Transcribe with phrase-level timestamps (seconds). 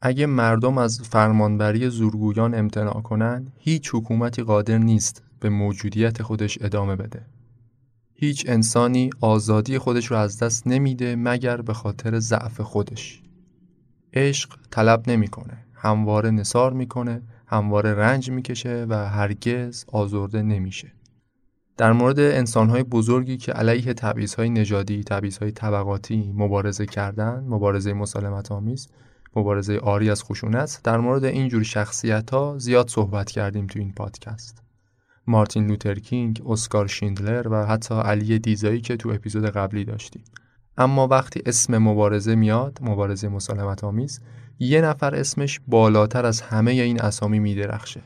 [0.00, 6.96] اگه مردم از فرمانبری زورگویان امتناع کنند، هیچ حکومتی قادر نیست به موجودیت خودش ادامه
[6.96, 7.26] بده.
[8.14, 13.22] هیچ انسانی آزادی خودش رو از دست نمیده مگر به خاطر ضعف خودش.
[14.12, 20.92] عشق طلب نمی‌کنه، همواره نصار می‌کنه، همواره رنج می‌کشه و هرگز آزرده نمیشه.
[21.76, 28.88] در مورد انسانهای بزرگی که علیه تبعیضهای نژادی، تبعیضهای طبقاتی مبارزه کردند، مبارزه مسالمت آمیز،
[29.36, 34.62] مبارزه آری از خشونت در مورد اینجور شخصیت ها زیاد صحبت کردیم تو این پادکست.
[35.26, 40.24] مارتین لوترکینگ، اسکار شیندلر و حتی علی دیزایی که تو اپیزود قبلی داشتیم.
[40.78, 44.20] اما وقتی اسم مبارزه میاد مبارزه مسالمت آمیز
[44.58, 48.02] یه نفر اسمش بالاتر از همه این اسامی میدرخشه.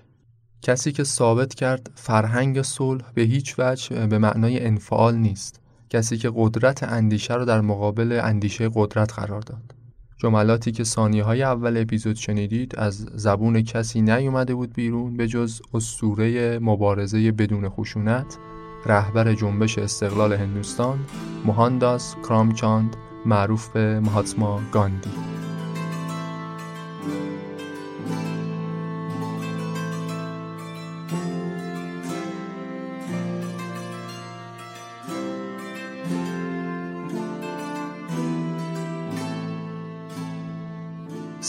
[0.63, 5.61] کسی که ثابت کرد فرهنگ صلح به هیچ وجه به معنای انفعال نیست.
[5.91, 9.75] کسی که قدرت اندیشه رو در مقابل اندیشه قدرت قرار داد.
[10.23, 15.63] جملاتی که ثانیه های اول اپیزود شنیدید از زبون کسی نیومده بود بیرون به جز
[15.75, 18.39] اسطوره مبارزه بدون خشونت
[18.87, 20.99] رهبر جنبش استقلال هندوستان
[21.45, 22.97] موهانداس کرامچاند
[23.27, 25.11] معروف به مهاتما گاندی.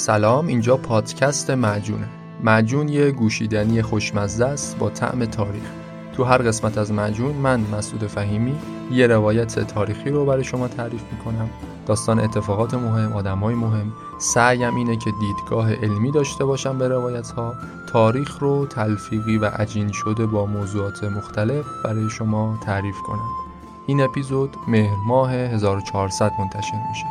[0.06, 2.08] سلام اینجا پادکست معجونه.
[2.44, 5.64] معجون یه گوشیدنی خوشمزه است با طعم تاریخ.
[6.14, 8.56] تو هر قسمت از معجون من مسعود فهیمی
[8.92, 11.50] یه روایت تاریخی رو برای شما تعریف می‌کنم.
[11.88, 13.94] داستان اتفاقات مهم آدمای مهم.
[14.20, 17.56] سعیم اینه که دیدگاه علمی داشته باشم به روایت ها
[17.90, 23.30] تاریخ رو تلفیقی و عجین شده با موضوعات مختلف برای شما تعریف کنم.
[23.88, 27.06] این اپیزود مهر ماه 1400 منتشر میشه.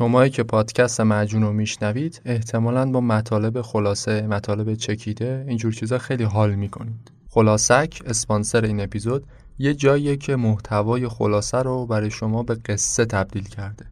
[0.00, 6.24] شمایی که پادکست معجون رو میشنوید احتمالا با مطالب خلاصه مطالب چکیده اینجور چیزا خیلی
[6.24, 7.12] حال می‌کنید.
[7.28, 9.26] خلاصک اسپانسر این اپیزود
[9.58, 13.86] یه جاییه که محتوای خلاصه رو برای شما به قصه تبدیل کرده.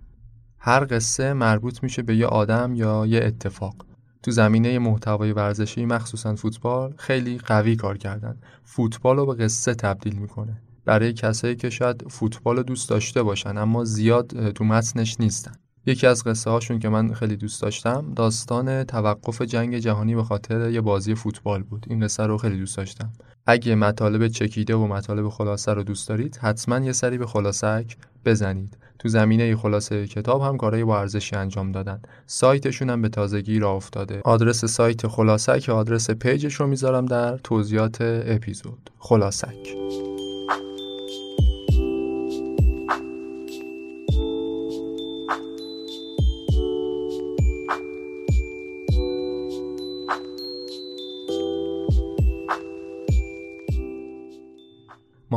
[0.58, 3.86] هر قصه مربوط میشه به یه آدم یا یه اتفاق.
[4.22, 8.40] تو زمینه محتوای ورزشی مخصوصا فوتبال خیلی قوی کار کردن.
[8.64, 10.62] فوتبال رو به قصه تبدیل می‌کنه.
[10.84, 15.52] برای کسایی که شاید فوتبال دوست داشته باشن اما زیاد تو متنش نیستن.
[15.87, 20.71] یکی از قصه هاشون که من خیلی دوست داشتم داستان توقف جنگ جهانی به خاطر
[20.71, 21.87] یه بازی فوتبال بود.
[21.91, 23.12] این قصه رو خیلی دوست داشتم.
[23.47, 28.79] اگه مطالب چکیده و مطالب خلاصه رو دوست دارید حتما یه سری به خلاصک بزنید.
[28.99, 32.00] تو زمینه خلاصه کتاب هم کارهای با ارزشی انجام دادن.
[32.26, 34.20] سایتشون هم به تازگی راه افتاده.
[34.25, 38.91] آدرس سایت خلاصک آدرس پیجش رو می‌ذارم در توضیحات اپیزود.
[38.99, 40.07] خلاصک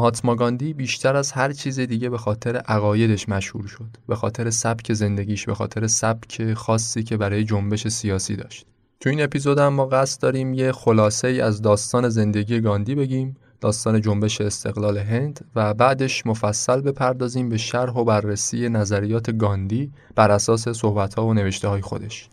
[0.02, 3.98] مهاتما گاندی بیشتر از هر چیز دیگه به خاطر عقایدش مشهور شد.
[4.08, 8.66] به خاطر سبک زندگیش به خاطر سبک خاصی که برای جنبش سیاسی داشت.
[9.00, 13.38] تو این اپیزود هم ما قصد داریم یه خلاصه ای از داستان زندگی گاندی بگیم
[13.62, 20.32] داستان جنبش استقلال هند و بعدش مفصل بپردازیم به شرح و بررسی نظریات گاندی بر
[20.32, 22.30] اساس صحبت‌ها و نوشته های خودش.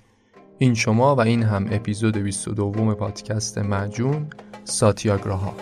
[0.58, 4.26] این شما و این هم اپیزود 22 پادکست مجون
[4.64, 5.54] ساتیاگراها.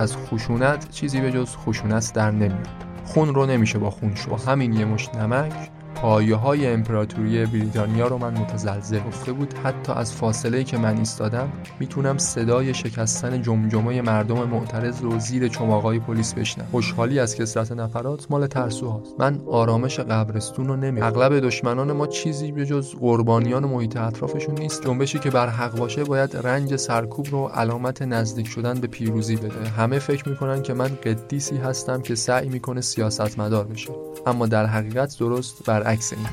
[0.00, 2.68] از خشونت چیزی به جز خشونت در نمیاد.
[3.04, 5.70] خون رو نمیشه با خون شو همین یه مش نمک.
[6.02, 9.54] پایه های امپراتوری بریتانیا رو من متزلزل گفته بود.
[9.64, 11.48] حتی از فاصله که من ایستادم
[11.80, 18.26] می‌تونم صدای شکستن جمجمه مردم معترض رو زیر چماقای پلیس بشنم خوشحالی از کسرت نفرات
[18.30, 23.96] مال ترسوهاست من آرامش قبرستون رو نمی اغلب دشمنان ما چیزی به جز قربانیان محیط
[23.96, 24.84] اطرافشون نیست.
[24.86, 29.68] جنبشی که بر حق باشه باید رنج سرکوب رو علامت نزدیک شدن به پیروزی بده.
[29.68, 33.90] همه فکر می‌کنن که من قدیسی هستم که سعی می‌کنه سیاستمدار بشه.
[34.26, 36.26] اما در حقیقت درست بر برعکس این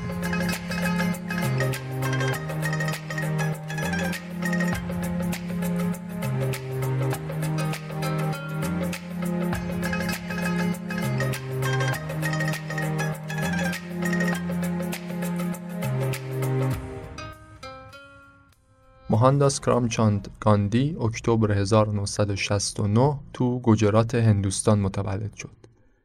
[19.10, 25.50] مهانداس کرامچاند گاندی اکتبر 1969 تو گجرات هندوستان متولد شد.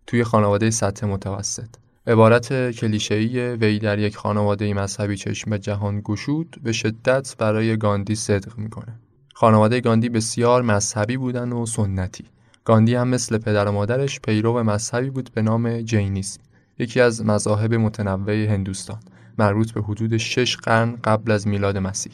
[0.07, 1.82] توی خانواده سطح متوسط.
[2.07, 8.15] عبارت کلیشه‌ای وی در یک خانواده مذهبی چشم به جهان گشود به شدت برای گاندی
[8.15, 8.99] صدق می‌کنه.
[9.33, 12.25] خانواده گاندی بسیار مذهبی بودن و سنتی.
[12.65, 16.41] گاندی هم مثل پدر و مادرش پیرو مذهبی بود به نام جینیسم
[16.79, 18.99] یکی از مذاهب متنوع هندوستان
[19.37, 22.13] مربوط به حدود شش قرن قبل از میلاد مسیح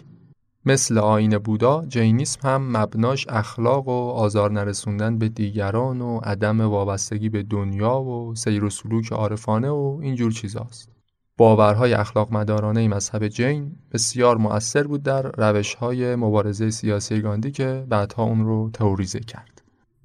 [0.66, 7.30] مثل آین بودا جینیسم هم مبناش اخلاق و آزار نرسوندن به دیگران و عدم وابستگی
[7.30, 10.90] به دنیا و سیر و سلوک عارفانه و اینجور چیزاست.
[11.38, 18.24] باورهای اخلاق مدارانه مذهب جین بسیار مؤثر بود در روشهای مبارزه سیاسی گاندی که بعدها
[18.24, 19.62] اون رو تئوریزه کرد.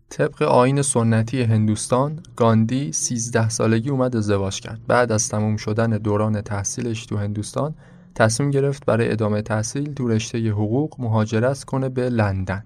[0.09, 4.81] طبق آین سنتی هندوستان گاندی 13 سالگی اومد ازدواج کرد.
[4.87, 7.75] بعد از تموم شدن دوران تحصیلش تو هندوستان
[8.15, 12.65] تصمیم گرفت برای ادامه تحصیل تو رشته حقوق مهاجرت کنه به لندن.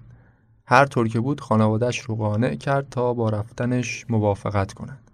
[0.65, 5.11] هر طور که بود خانوادهش رو قانع کرد تا با رفتنش موافقت کنند.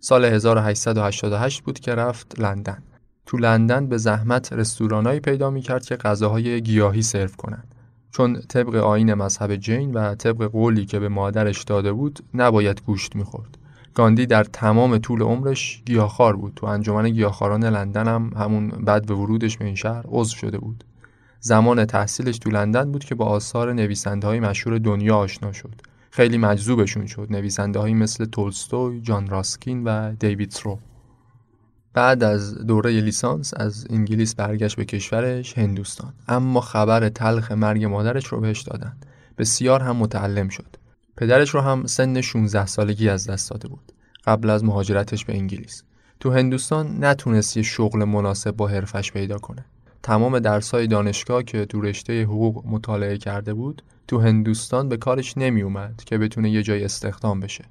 [0.00, 2.82] سال 1888 بود که رفت لندن.
[3.26, 7.74] تو لندن به زحمت رستورانایی پیدا می کرد که غذاهای گیاهی سرو کنند.
[8.10, 13.16] چون طبق آین مذهب جین و طبق قولی که به مادرش داده بود نباید گوشت
[13.16, 13.58] می‌خورد.
[13.96, 16.52] گاندی در تمام طول عمرش گیاهخوار بود.
[16.56, 20.84] تو انجمن گیاهخواران لندن هم همون بعد به ورودش به این شهر عضو شده بود.
[21.40, 25.74] زمان تحصیلش تو لندن بود که با آثار نویسنده های مشهور دنیا آشنا شد.
[26.10, 27.26] خیلی مجذوبشون شد.
[27.30, 30.78] نویسنده مثل تولستوی، جان راسکین و دیوید ترو
[31.94, 36.12] بعد از دوره لیسانس از انگلیس برگشت به کشورش هندوستان.
[36.28, 38.96] اما خبر تلخ مرگ مادرش رو بهش دادن.
[39.38, 40.76] بسیار هم متعلم شد.
[41.16, 43.92] پدرش رو هم سن 16 سالگی از دست داده بود.
[44.26, 45.82] قبل از مهاجرتش به انگلیس.
[46.20, 49.64] تو هندوستان نتونست یه شغل مناسب با حرفش پیدا کنه.
[50.02, 55.62] تمام درسای دانشگاه که تو رشته حقوق مطالعه کرده بود تو هندوستان به کارش نمی
[55.62, 57.64] اومد که بتونه یه جای استخدام بشه.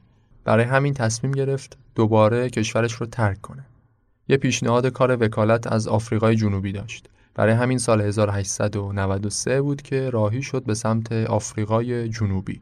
[0.44, 3.66] برای همین تصمیم گرفت دوباره کشورش رو ترک کنه.
[4.28, 7.10] یه پیشنهاد کار وکالت از آفریقای جنوبی داشت.
[7.36, 12.62] برای همین سال 1893 بود که راهی شد به سمت آفریقای جنوبی.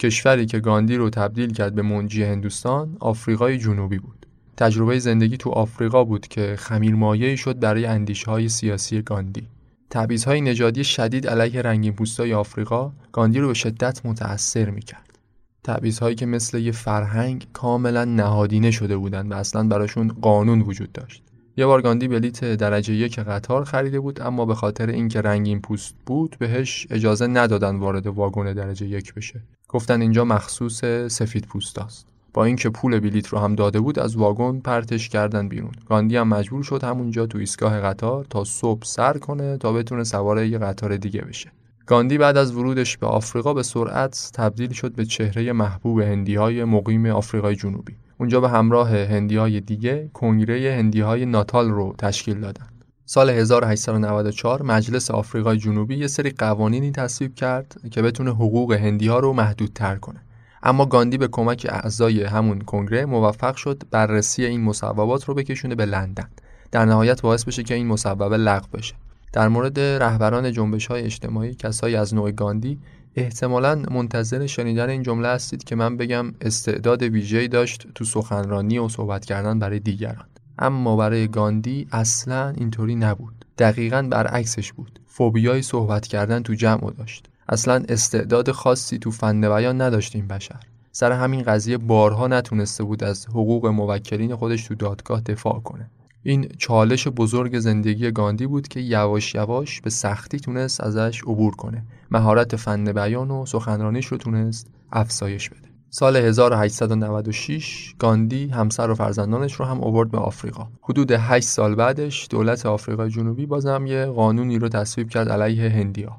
[0.00, 4.26] کشوری که گاندی رو تبدیل کرد به منجی هندوستان آفریقای جنوبی بود.
[4.56, 9.46] تجربه زندگی تو آفریقا بود که خمیرمایه‌ای شد برای اندیشه های سیاسی گاندی.
[9.90, 15.18] تبعیض‌های نژادی شدید علیه رنگین پوستای آفریقا گاندی رو به شدت متأثر می‌کرد.
[15.64, 21.22] تبعیض‌هایی که مثل یه فرهنگ کاملا نهادینه شده بودند و اصلا براشون قانون وجود داشت.
[21.56, 25.94] یه بار گاندی بلیت درجه یک قطار خریده بود اما به خاطر اینکه رنگین پوست
[26.06, 29.40] بود بهش اجازه ندادن وارد واگن درجه یک بشه.
[29.72, 34.60] گفتن اینجا مخصوص سفید پوستاست با اینکه پول بلیت رو هم داده بود از واگن
[34.60, 35.70] پرتش کردن بیرون.
[35.88, 40.44] گاندی هم مجبور شد همونجا تو ایستگاه قطار تا صبح سر کنه تا بتونه سوار
[40.44, 41.52] یه قطار دیگه بشه.
[41.86, 46.64] گاندی بعد از ورودش به آفریقا به سرعت تبدیل شد به چهره محبوب هندی های
[46.64, 47.96] مقیم آفریقای جنوبی.
[48.18, 52.66] اونجا به همراه هندی های دیگه کنگره هندی های ناتال رو تشکیل دادن.
[53.12, 59.18] سال 1894 مجلس آفریقای جنوبی یه سری قوانینی تصویب کرد که بتونه حقوق هندی ها
[59.18, 60.20] رو محدودتر کنه.
[60.62, 65.84] اما گاندی به کمک اعضای همون کنگره موفق شد بررسی این مصوبات رو بکشونه به
[65.84, 66.28] لندن.
[66.70, 68.94] در نهایت باعث بشه که این مصوبه لغو بشه.
[69.32, 72.78] در مورد رهبران جنبش های اجتماعی کسایی از نوع گاندی
[73.16, 78.88] احتمالا منتظر شنیدن این جمله هستید که من بگم استعداد ویژه‌ای داشت تو سخنرانی و
[78.88, 80.26] صحبت کردن برای دیگران.
[80.60, 83.44] اما برای گاندی اصلا اینطوری نبود.
[83.58, 85.00] دقیقا برعکسش بود.
[85.06, 87.26] فوبیای صحبت کردن تو جمع داشت.
[87.48, 90.60] اصلا استعداد خاصی تو فن بیان نداشت این بشر.
[90.92, 95.90] سر همین قضیه بارها نتونسته بود از حقوق موکلین خودش تو دادگاه دفاع کنه.
[96.22, 101.82] این چالش بزرگ زندگی گاندی بود که یواش یواش به سختی تونست ازش عبور کنه.
[102.10, 105.69] مهارت فن بیان و سخنرانیش رو تونست افزایش بده.
[105.92, 110.68] سال 1896 گاندی همسر و فرزندانش رو هم آورد به آفریقا.
[110.82, 116.16] حدود 8 سال بعدش دولت آفریقای جنوبی بازم یه قانونی رو تصویب کرد علیه هندیا.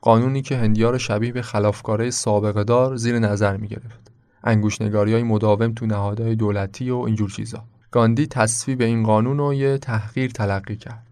[0.00, 4.12] قانونی که هندیا رو شبیه به خلافکاره سابقه دار زیر نظر می گرفت.
[4.44, 7.64] انگوشنگاری های مداوم تو نهادهای دولتی و اینجور چیزا.
[7.90, 11.06] گاندی تصویب این قانون رو یه تحقیر تلقی کرد.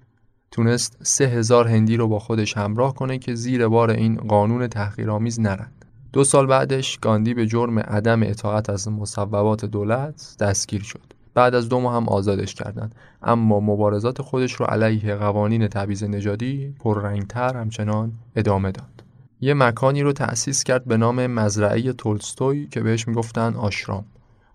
[0.50, 5.40] تونست سه هزار هندی رو با خودش همراه کنه که زیر بار این قانون تحقیرآمیز
[5.40, 5.79] نرند.
[6.12, 11.00] دو سال بعدش گاندی به جرم عدم اطاعت از مصوبات دولت دستگیر شد.
[11.34, 16.74] بعد از دو ماه هم آزادش کردند اما مبارزات خودش رو علیه قوانین تبعیض نژادی
[16.80, 19.04] پررنگتر همچنان ادامه داد.
[19.40, 24.04] یه مکانی رو تأسیس کرد به نام مزرعه تولستوی که بهش می‌گفتن آشرام.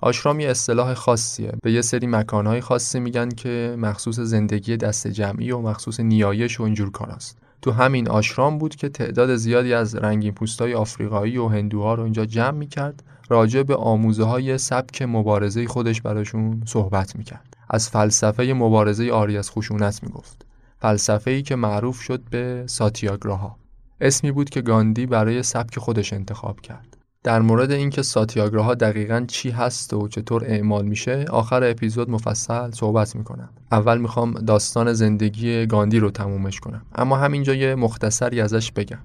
[0.01, 5.51] آشرام یه اصطلاح خاصیه به یه سری مکانهای خاصی میگن که مخصوص زندگی دست جمعی
[5.51, 10.33] و مخصوص نیایش و اینجور کاراست تو همین آشرام بود که تعداد زیادی از رنگین
[10.33, 16.01] پوستای آفریقایی و هندوها رو اینجا جمع می‌کرد راجع به آموزه های سبک مبارزه خودش
[16.01, 17.57] براشون صحبت می‌کرد.
[17.69, 20.45] از فلسفه مبارزه آری از خشونت می‌گفت.
[20.79, 23.55] فلسفه ای که معروف شد به ساتیاگراها.
[24.01, 26.94] اسمی بود که گاندی برای سبک خودش انتخاب کرد.
[27.25, 33.15] در مورد اینکه ساتیاگراها دقیقا چی هست و چطور اعمال میشه آخر اپیزود مفصل صحبت
[33.15, 33.49] می‌کنم.
[33.71, 36.85] اول می‌خوام داستان زندگی گاندی رو تمومش کنم.
[36.95, 38.99] اما همینجا یه مختصری ازش بگم.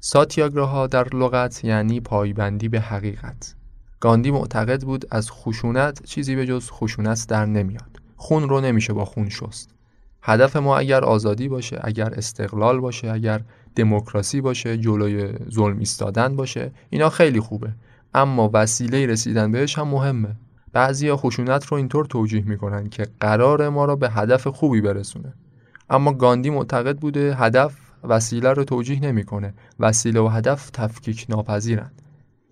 [0.00, 3.54] ساتیاگراها در لغت یعنی پایبندی به حقیقت.
[4.00, 8.00] گاندی معتقد بود از خشونت چیزی به جز خشونت در نمیاد.
[8.16, 9.70] خون رو نمیشه با خون شست.
[10.22, 13.40] هدف ما اگر آزادی باشه اگر استقلال باشه اگر
[13.76, 17.70] دموکراسی باشه جلوی ظلم ایستادن باشه اینا خیلی خوبه.
[18.14, 20.36] اما وسیله رسیدن بهش هم مهمه.
[20.72, 25.32] بعضیا خشونت رو اینطور توجیه می‌کنن که قرار ما را به هدف خوبی برسونه.
[25.90, 29.54] اما گاندی معتقد بوده هدف وسیله رو توجیه نمی‌کنه.
[29.80, 31.90] وسیله و هدف تفکیک ناپذیرن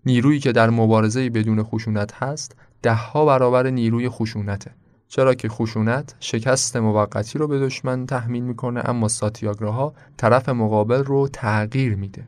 [0.07, 4.71] نیرویی که در مبارزه بدون خشونت هست دهها برابر نیروی خشونته.
[5.17, 11.29] چرا که خشونت شکست موقتی رو به دشمن تحمیل می‌کنه اما ساتیاگراها طرف مقابل رو
[11.29, 12.27] تغییر میده.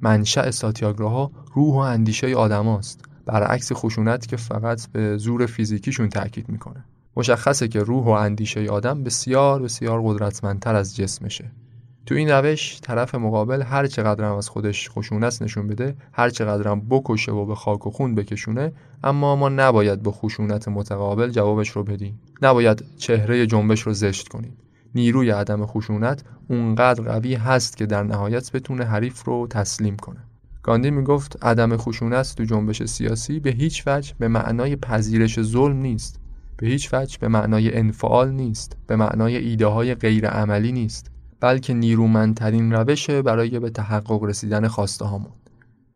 [0.00, 3.04] منشأ ساتیاگراها روح و اندیشه آدماست.
[3.26, 6.84] برعکس خشونت که فقط به زور فیزیکیشون تاکید می‌کنه.
[7.16, 11.52] مشخصه که روح و اندیشه آدم بسیار بسیار قدرتمندتر از جسمشه.
[12.10, 16.68] تو این روش طرف مقابل هر چقدر هم از خودش خشونت نشون بده هر چقدر
[16.68, 18.72] هم بکشه و به خاک و خون بکشونه
[19.04, 22.20] اما ما نباید به خشونت متقابل جوابش رو بدیم.
[22.42, 24.56] نباید چهره جنبش رو زشت کنیم.
[24.94, 30.24] نیروی عدم خشونت اونقدر قوی هست که در نهایت بتونه حریف رو تسلیم کنه.
[30.62, 36.20] گاندی می‌گفت عدم خشونت تو جنبش سیاسی به هیچ وجه به معنای پذیرش ظلم نیست.
[36.56, 38.76] به هیچ وجه به معنای انفعال نیست.
[38.86, 41.10] به معنای ایده های غیر عملی نیست.
[41.40, 45.32] بلکه نیرومندترین روشه برای به تحقق رسیدن خواسته هامون.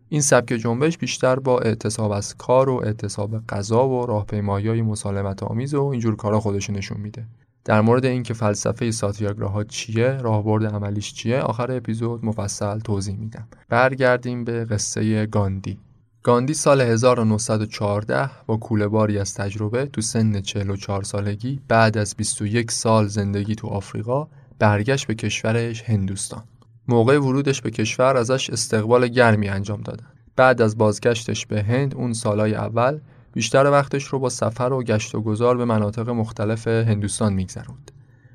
[0.08, 5.42] این سبک جنبش بیشتر با اعتصاب از کار و اعتصاب غذا و راهپیمایی های مسالمت
[5.42, 7.26] آمیز و اینجور کارا خودش نشون میده.
[7.64, 13.48] در مورد اینکه فلسفه ساتیاگراها چیه راهبرد عملیش چیه آخر اپیزود مفصل توضیح میدم.
[13.68, 15.78] برگردیم به قصه گاندی.
[16.22, 22.70] گاندی سال 1914 با کوله باری از تجربه تو سن 44 سالگی بعد از 21
[22.70, 26.42] سال زندگی تو آفریقا برگشت به کشورش هندوستان.
[26.88, 30.06] موقع ورودش به کشور ازش استقبال گرمی انجام دادن.
[30.36, 32.98] بعد از بازگشتش به هند اون سالای اول
[33.32, 37.90] بیشتر وقتش رو با سفر و گشت و گذار به مناطق مختلف هندوستان میگذروند.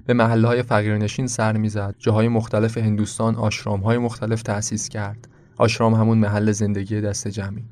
[0.05, 5.27] به محله های فقیرنشین سر می‌زد جاهای مختلف هندوستان آشرام های مختلف تأسیس کرد.
[5.57, 7.63] آشرام همون محل زندگی دست جمعی.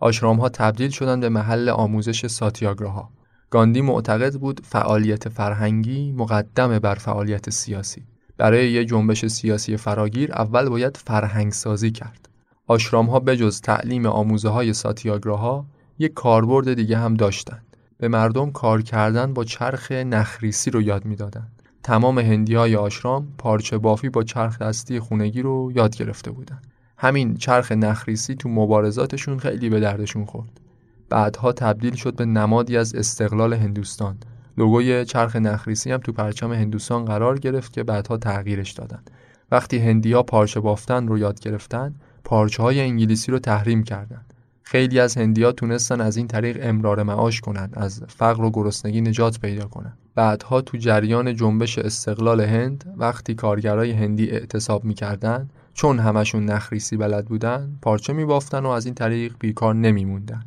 [0.00, 3.10] آشرام ها تبدیل شدن به محل آموزش ساتیاگراها.
[3.50, 8.02] گاندی معتقد بود فعالیت فرهنگی مقدم بر فعالیت سیاسی.
[8.36, 12.28] برای یه جنبش سیاسی فراگیر اول باید فرهنگ سازی کرد.
[12.66, 15.66] آشرام ها بجز تعلیم آموزه های ساتیاگراها
[15.98, 17.76] یک کاربرد دیگه هم داشتند.
[17.98, 21.62] به مردم کار کردن با چرخ نخریسی رو یاد می‌دادند.
[21.82, 26.66] تمام هندی های آشرام پارچه بافی با چرخ دستی خونگی رو یاد گرفته بودند.
[26.98, 30.60] همین چرخ نخریسی تو مبارزاتشون خیلی به دردشون خورد.
[31.08, 34.16] بعدها تبدیل شد به نمادی از استقلال هندوستان.
[34.58, 39.02] لوگوی چرخ نخریسی هم تو پرچم هندوستان قرار گرفت که بعدها تغییرش دادن.
[39.50, 45.18] وقتی هندیا پارچه بافتن رو یاد گرفتن پارچه های انگلیسی رو تحریم کردند خیلی از
[45.18, 49.98] هندیا تونستن از این طریق امرار معاش کنند از فقر و گرسنگی نجات پیدا کنند
[50.14, 57.26] بعدها تو جریان جنبش استقلال هند وقتی کارگرای هندی اعتصاب می‌کردن چون همشون نخریسی بلد
[57.26, 60.44] بودن پارچه میبافتن و از این طریق بیکار نمیموندن.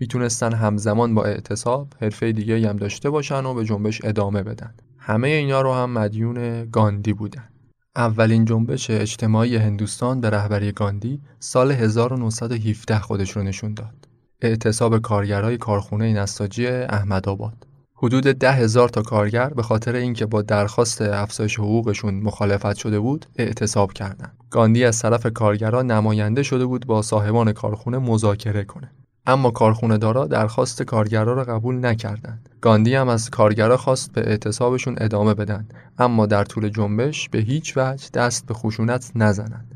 [0.00, 5.28] می‌تونستن همزمان با اعتصاب حرفه دیگه هم داشته باشن و به جنبش ادامه بدن همه
[5.28, 7.48] اینا رو هم مدیون گاندی بودن
[7.96, 14.08] اولین جنبش اجتماعی هندوستان به رهبری گاندی سال 1917 خودش رو نشون داد.
[14.40, 17.66] اعتصاب کارگرای کارخونه نساجی احمدآباد.
[17.94, 23.26] حدود ده هزار تا کارگر به خاطر اینکه با درخواست افزایش حقوقشون مخالفت شده بود
[23.36, 24.36] اعتصاب کردند.
[24.50, 28.90] گاندی از طرف کارگران نماینده شده بود با صاحبان کارخونه مذاکره کنه.
[29.26, 32.48] اما کارخونه دارا درخواست کارگرا را قبول نکردند.
[32.60, 37.76] گاندی هم از کارگرا خواست به اعتصابشون ادامه بدن اما در طول جنبش به هیچ
[37.76, 39.74] وجه دست به خشونت نزنند.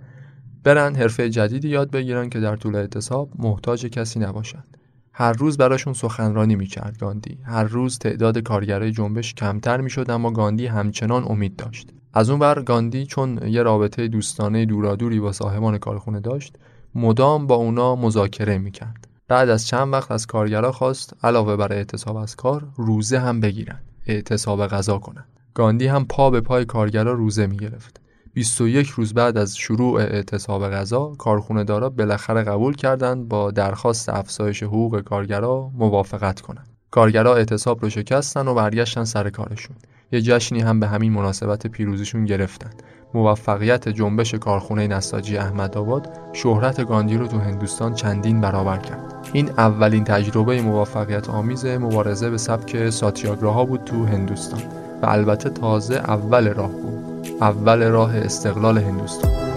[0.65, 4.79] برن حرفه جدیدی یاد بگیرن که در طول اعتصاب محتاج کسی نباشند.
[5.13, 7.39] هر روز براشون سخنرانی می‌کرد گاندی.
[7.45, 11.89] هر روز تعداد کارگرای جنبش کمتر می‌شد اما گاندی همچنان امید داشت.
[12.15, 16.57] از اون بر گاندی چون یه رابطه دوستانه دورادوری با صاحبان کارخونه داشت
[16.95, 19.08] مدام با اونا مذاکره می‌کرد.
[19.29, 23.81] بعد از چند وقت از کارگرا خواست علاوه بر اعتصاب از کار روزه هم بگیرن
[24.07, 25.29] اعتصاب غذا کنند.
[25.55, 28.01] گاندی هم پا به پای کارگرا روزه می گرفت.
[28.35, 34.63] 21 روز بعد از شروع اعتصاب غذا کارخونه دارا بالاخره قبول کردند با درخواست افزایش
[34.63, 39.77] حقوق کارگرا موافقت کنند کارگرا اعتصاب رو شکستن و برگشتن سر کارشون.
[40.13, 42.71] یه جشنی هم به همین مناسبت پیروزیشون گرفتن.
[43.15, 49.15] موفقیت جنبش کارخونه نساجی احمدآباد شهرت گاندی رو تو هندوستان چندین برابر کرد.
[49.33, 54.61] این اولین تجربه موفقیت آمیز مبارزه به سبک ساتیاگراها بود تو هندوستان
[55.03, 59.48] و البته تازه اول راه بود اول راه استقلال هندوستان.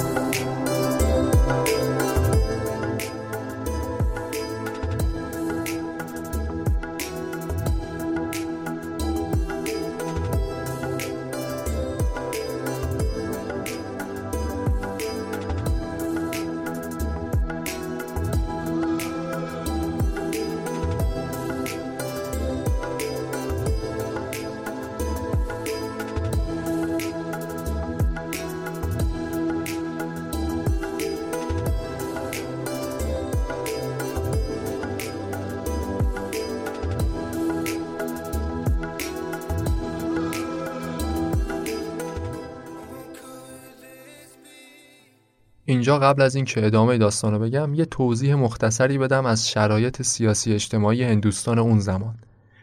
[45.82, 50.54] اینجا قبل از اینکه ادامه داستان رو بگم یه توضیح مختصری بدم از شرایط سیاسی
[50.54, 52.16] اجتماعی هندوستان اون زمان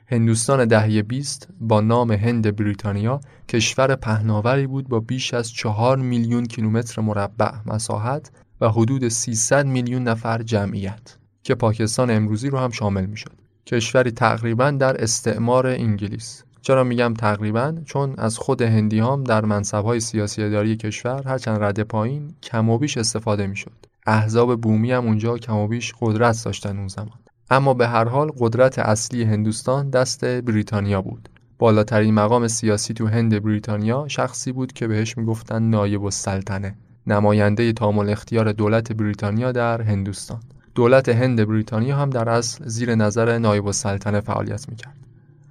[0.07, 6.47] هندوستان دهه 20 با نام هند بریتانیا کشور پهناوری بود با بیش از چهار میلیون
[6.47, 13.07] کیلومتر مربع مساحت و حدود 300 میلیون نفر جمعیت که پاکستان امروزی رو هم شامل
[13.07, 13.33] می شد.
[13.67, 20.01] کشوری تقریبا در استعمار انگلیس چرا میگم تقریبا؟ چون از خود هندی هم در منصبهای
[20.01, 23.87] سیاسی اداری کشور هرچند رده پایین کم و بیش استفاده می‌شد.
[24.07, 27.19] احزاب بومی هم اونجا کم و بیش قدرت داشتن اون زمان.
[27.51, 31.29] اما به هر حال قدرت اصلی هندوستان دست بریتانیا بود.
[31.59, 36.75] بالاترین مقام سیاسی تو هند بریتانیا شخصی بود که بهش می‌گفتن نایب السلطنه
[37.07, 40.41] نماینده تامل اختیار دولت بریتانیا در هندوستان.
[40.75, 45.08] دولت هند بریتانیا هم در اصل زیر نظر نایب السلطنه فعالیت می‌کرد.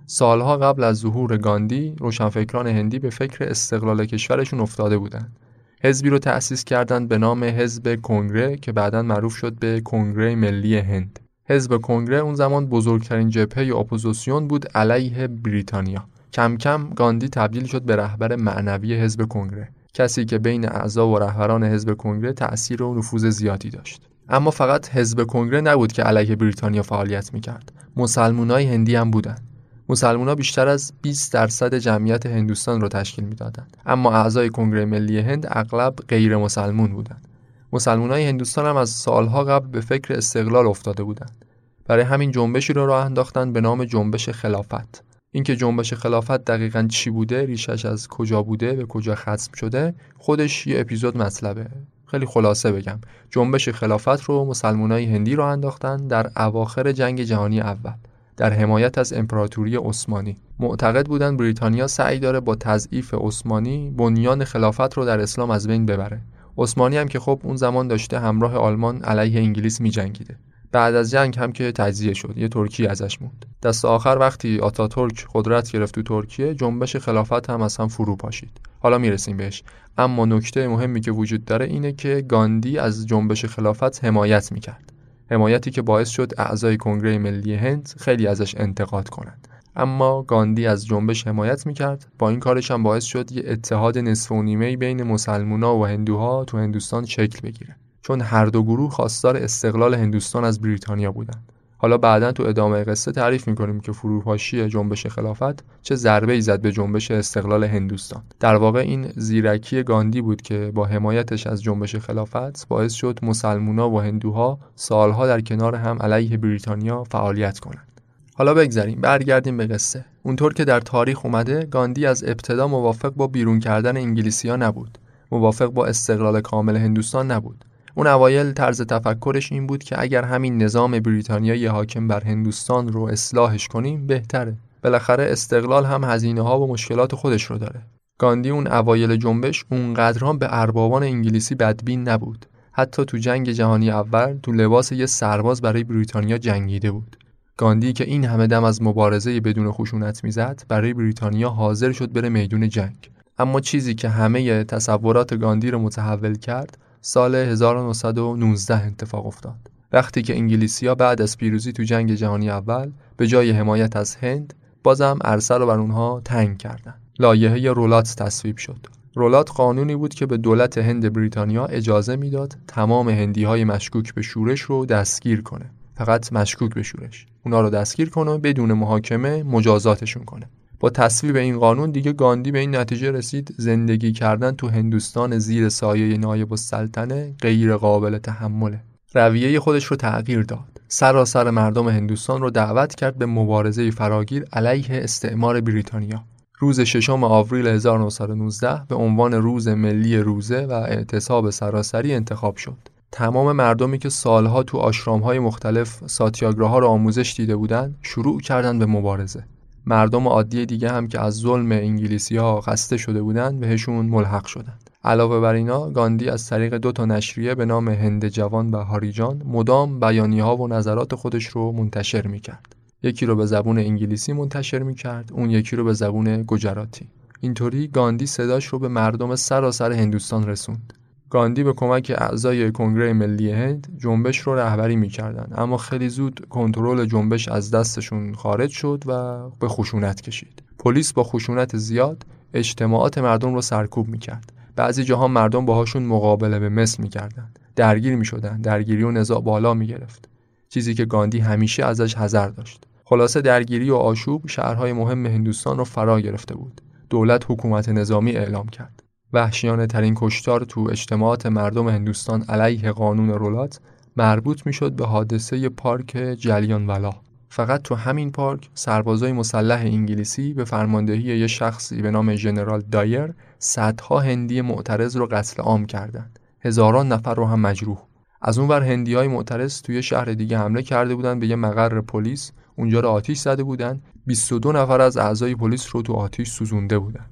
[0.10, 5.38] سالها قبل از ظهور گاندی روشنفکران هندی به فکر استقلال کشورشون افتاده بودند.
[5.84, 10.78] حزبی رو تأسیس کردند به نام حزب کنگره که بعدا معروف شد به کنگره ملی
[10.78, 11.20] هند.
[11.50, 16.06] حزب کنگره اون زمان بزرگترین جبهه اپوزیسیون بود علیه بریتانیا.
[16.34, 19.70] کم کم گاندی تبدیل شد به رهبر معنوی حزب کنگره.
[19.94, 24.02] کسی که بین اعضا و رهبران حزب کنگره تأثیر و نفوذ زیادی داشت.
[24.30, 27.72] اما فقط حزب کنگره نبود که علیه بریتانیا فعالیت می‌کرد.
[27.96, 29.47] مسلمانای هندی هم بودند.
[29.90, 33.78] مسلمان بیشتر از 20 درصد جمعیت هندوستان را تشکیل می‌دادند.
[33.86, 37.28] اما اعضای کنگره ملی هند اغلب غیر مسلمون بودند.
[37.74, 41.46] مسلمان های هندوستان هم از سالها قبل به فکر استقلال افتاده بودند.
[41.86, 45.04] برای همین جنبشی را راه انداختند به نام جنبش خلافت.
[45.32, 50.68] اینکه جنبش خلافت دقیقا چی بوده ریشش از کجا بوده به کجا ختم شده خودش
[50.68, 51.68] یه اپیزود مطلبه.
[52.06, 53.00] خیلی خلاصه بگم.
[53.30, 57.94] جنبش خلافت رو مسلمانای هندی رو انداختن در اواخر جنگ جهانی اول.
[58.38, 60.38] در حمایت از امپراتوری عثمانی.
[60.60, 65.86] معتقد بودند بریتانیا سعی داره با تضعیف عثمانی بنیان خلافت رو در اسلام از بین
[65.86, 66.22] ببره.
[66.58, 70.38] عثمانی هم که خب اون زمان داشته همراه آلمان علیه انگلیس می جنگیده.
[70.72, 73.46] بعد از جنگ هم که تجزیه شد یه ترکی ازش موند.
[73.64, 74.60] دست آخر وقتی
[74.92, 78.62] ترک قدرت گرفت تو ترکیه جنبش خلافت هم از هم فرو پاشید.
[78.80, 79.64] حالا می‌رسیم بهش.
[79.98, 84.94] اما نکته مهمی که وجود داره اینه که گاندی از جنبش خلافت حمایت می‌کرد.
[85.32, 89.48] حمایتی که باعث شد اعضای کنگره ملی هند خیلی ازش انتقاد کنند.
[89.76, 92.08] اما گاندی از جنبش حمایت می‌کرد.
[92.20, 96.46] با این کارش هم باعث شد یه اتحاد نصف و نیمه بین مسلمونا و هندوها
[96.46, 97.76] تو هندوستان شکل بگیره.
[98.02, 101.52] چون هر دو گروه خواستار استقلال هندوستان از بریتانیا بودند.
[101.78, 106.62] حالا بعدا تو ادامه قصه تعریف می‌کنیم که فروپاشی جنبش خلافت چه ضربه ای زد
[106.62, 108.24] به جنبش استقلال هندوستان.
[108.40, 113.90] در واقع این زیرکی گاندی بود که با حمایتش از جنبش خلافت باعث شد مسلمونا
[113.90, 117.88] و هندوها سالها در کنار هم علیه بریتانیا فعالیت کنند.
[118.36, 120.06] حالا بگذریم برگردیم به قصه.
[120.24, 124.98] اونطور که در تاریخ اومده گاندی از ابتدا موافق با بیرون کردن انگلیسیا نبود.
[125.32, 127.66] موافق با استقلال کامل هندوستان نبود.
[127.98, 133.04] اون اوایل طرز تفکرش این بود که اگر همین نظام بریتانیایی حاکم بر هندوستان رو
[133.04, 134.58] اصلاحش کنیم بهتره.
[134.84, 137.82] بالاخره استقلال هم هزینه ها و مشکلات خودش رو داره.
[138.20, 142.46] گاندی اون اوایل جنبش اونقدر به اربابان انگلیسی بدبین نبود.
[142.72, 147.18] حتی تو جنگ جهانی اول تو لباس یه سرباز برای بریتانیا جنگیده بود.
[147.58, 152.30] گاندی که این همه دم از مبارزه بدون خشونت می‌زد برای بریتانیا حاضر شد بره
[152.30, 153.10] میدون جنگ.
[153.38, 156.78] اما چیزی که همه تصورات گاندی رو متحول کرد
[157.10, 159.72] سال 1919 اتفاق افتاد.
[159.92, 164.54] وقتی که انگلیسیا بعد از پیروزی تو جنگ جهانی اول به جای حمایت از هند
[164.84, 166.94] بازم عرصه رو بر اونها تنگ کردن.
[167.20, 168.88] لایحه رولات تصویب شد.
[169.16, 174.22] رولات قانونی بود که به دولت هند بریتانیا اجازه می‌داد تمام هندی های مشکوک به
[174.22, 175.72] شورش رو دستگیر کنه.
[175.96, 177.26] فقط مشکوک به شورش.
[177.46, 180.50] اونا رو دستگیر کنه بدون محاکمه مجازاتشون کنه.
[180.80, 185.70] با تصویب این قانون دیگه گاندی به این نتیجه رسید زندگی کردن تو هندوستان زیر
[185.70, 188.82] سایه نایب السلطنه غیر قابل تحمله.
[189.14, 190.82] رویه خودش رو تغییر داد.
[190.88, 196.24] سراسر مردم هندوستان رو دعوت کرد به مبارزه فراگیر علیه استعمار بریتانیا.
[196.60, 202.78] روز ششم آوریل 1919 به عنوان روز ملی روزه و اعتصاب سراسری انتخاب شد.
[203.12, 208.86] تمام مردمی که سالها تو آشرامهای مختلف ساتیاگراها را آموزش دیده بودند شروع کردند به
[208.86, 209.44] مبارزه.
[209.88, 214.90] مردم عادی دیگه هم که از ظلم انگلیسی ها خسته شده بودند بهشون ملحق شدند
[215.04, 219.42] علاوه بر اینا گاندی از طریق دو تا نشریه به نام هند جوان و هاریجان
[219.46, 222.76] مدام بیانیه ها و نظرات خودش رو منتشر می‌کرد.
[223.04, 227.08] یکی رو به زبون انگلیسی منتشر می‌کرد اون یکی رو به زبون گجراتی.
[227.42, 230.94] اینطوری گاندی صداش رو به مردم سراسر هندوستان رسوند.
[231.30, 237.06] گاندی به کمک اعضای کنگره ملی هند جنبش رو رهبری می‌کردند اما خیلی زود کنترل
[237.06, 240.64] جنبش از دستشون خارج شد و به خشونت کشید.
[240.80, 244.54] پلیس با خشونت زیاد اجتماعات مردم رو سرکوب می‌کرد.
[244.76, 250.30] بعضی جاها مردم باهاشون مقابله به مثل می‌کردند درگیر می‌شدند درگیری و نزاع بالا می‌گرفت.
[250.70, 252.84] چیزی که گاندی همیشه ازش حذر داشت.
[253.04, 256.82] خلاصه درگیری و آشوب شهرهای مهم هندوستان رو فرا گرفته بود.
[257.10, 259.04] دولت حکومت نظامی اعلام کرد.
[259.34, 263.80] وحشیانه ترین کشتار تو اجتماعات مردم هندوستان علیه قانون رولات
[264.18, 267.12] مربوط می‌شد به حادثه پارک جلیان ولا
[267.50, 273.34] فقط تو همین پارک سربازای مسلح انگلیسی به فرماندهی یه شخصی به نام ژنرال دایر
[273.60, 276.40] صدها هندی معترض رو قتل عام کردند.
[276.62, 277.98] هزاران نفر رو هم مجروح.
[278.42, 282.02] از اون ور هندی های معترض توی شهر دیگه حمله کرده بودن به یه مقر
[282.02, 282.52] پلیس.
[282.76, 287.26] اونجا رو آتیش زده بودن 22 نفر از اعضای پلیس رو تو آتیش سوزونده بودن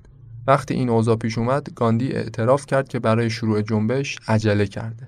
[0.48, 5.08] وقتی این اوضاع پیش اومد گاندی اعتراف کرد که برای شروع جنبش عجله کرده.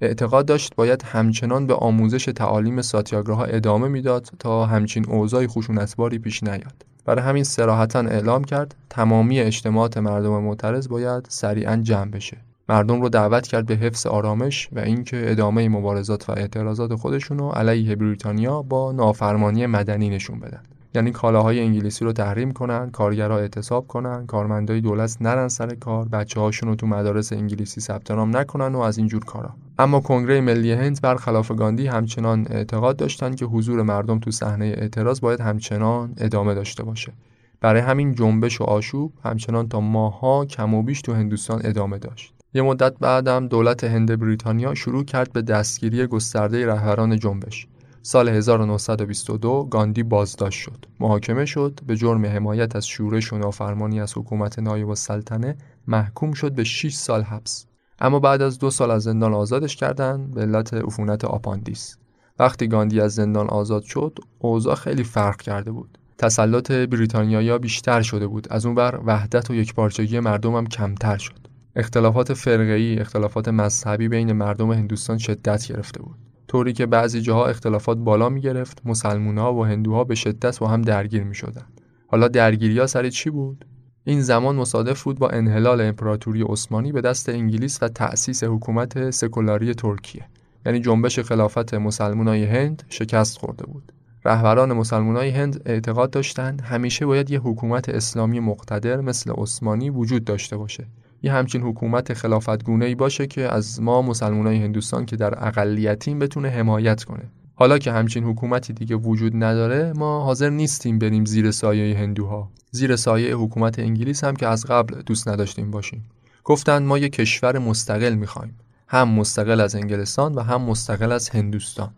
[0.00, 6.42] اعتقاد داشت باید همچنان به آموزش تعالیم ساتیاگراها ادامه می‌داد تا همچین اوضاعی خشونتباری پیش
[6.42, 6.84] نیاد.
[7.04, 12.36] برای همین سراحتا اعلام کرد تمامی اجتماعات مردم معترض باید سریعا جمع بشه.
[12.68, 17.48] مردم رو دعوت کرد به حفظ آرامش و اینکه ادامه مبارزات و اعتراضات خودشون رو
[17.48, 20.62] علیه بریتانیا با نافرمانی مدنی نشون بدن.
[20.94, 26.40] یعنی کالاهای انگلیسی رو تحریم کنن کارگرها اعتصاب کنن کارمندای دولت نرن سر کار بچه
[26.40, 29.54] هاشون رو تو مدارس انگلیسی ثبت نام نکنن و از اینجور کارا.
[29.78, 35.20] اما کنگره ملی هند برخلاف گاندی همچنان اعتقاد داشتن که حضور مردم تو صحنه اعتراض
[35.20, 37.12] باید همچنان ادامه داشته باشه.
[37.60, 42.34] برای همین جنبش و آشوب همچنان تا ماها کم و بیش تو هندوستان ادامه داشت.
[42.54, 47.66] یه مدت بعدم دولت هند بریتانیا شروع کرد به دستگیری گسترده رهبران جنبش.
[48.02, 50.86] سال 1922 گاندی بازداشت شد.
[51.00, 56.52] محاکمه شد به جرم حمایت از شورش و نافرمانی از حکومت نایب السلطنه محکوم شد
[56.52, 57.66] به 6 سال حبس.
[57.98, 61.96] اما بعد از دو سال از زندان آزادش کردند به علت عفونت آپاندیس.
[62.38, 65.98] وقتی گاندی از زندان آزاد شد اوضاع خیلی فرق کرده بود.
[66.18, 68.46] تسلط بریتانیایی بیشتر شده بود.
[68.50, 71.48] از اون بر وحدت و یکپارچگی مردم هم کمتر شد.
[71.76, 76.29] اختلافات فرقه‌ای اختلافات مذهبی بین مردم هندوستان شدت گرفته بود.
[76.50, 80.82] طوری که بعضی جاها اختلافات بالا می گرفت مسلمونا و هندوها به شدت با هم
[80.82, 81.64] درگیر می شدن.
[82.06, 83.64] حالا درگیری ها سر چی بود؟
[84.04, 89.74] این زمان مصادف بود با انحلال امپراتوری عثمانی به دست انگلیس و تأسیس حکومت سکولاری
[89.74, 90.24] ترکیه
[90.66, 93.92] یعنی جنبش خلافت مسلمانای هند شکست خورده بود
[94.24, 100.56] رهبران مسلمانای هند اعتقاد داشتند همیشه باید یه حکومت اسلامی مقتدر مثل عثمانی وجود داشته
[100.56, 100.86] باشه
[101.22, 106.48] یه همچین حکومت خلافتگونه ای باشه که از ما مسلمانای هندوستان که در اقلیتیم بتونه
[106.48, 107.22] حمایت کنه.
[107.54, 112.50] حالا که همچین حکومتی دیگه وجود نداره ما حاضر نیستیم بریم زیر سایه هندوها.
[112.70, 116.04] زیر سایه حکومت انگلیس هم که از قبل دوست نداشتیم باشیم.
[116.44, 118.58] گفتند ما یه کشور مستقل می‌خوایم.
[118.88, 121.90] هم مستقل از انگلستان و هم مستقل از هندوستان.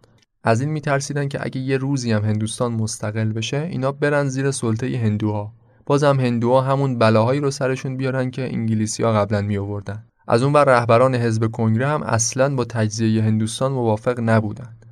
[0.45, 4.99] از این میترسیدن که اگه یه روزی هم هندوستان مستقل بشه اینا برن زیر سلطه
[4.99, 5.53] هندوها.
[5.87, 10.53] بازم هندوها همون بلاهایی رو سرشون بیارن که انگلیسی ها قبلا می آوردن از اون
[10.53, 14.87] بر رهبران حزب کنگره هم اصلا با تجزیه هندوستان موافق نبودند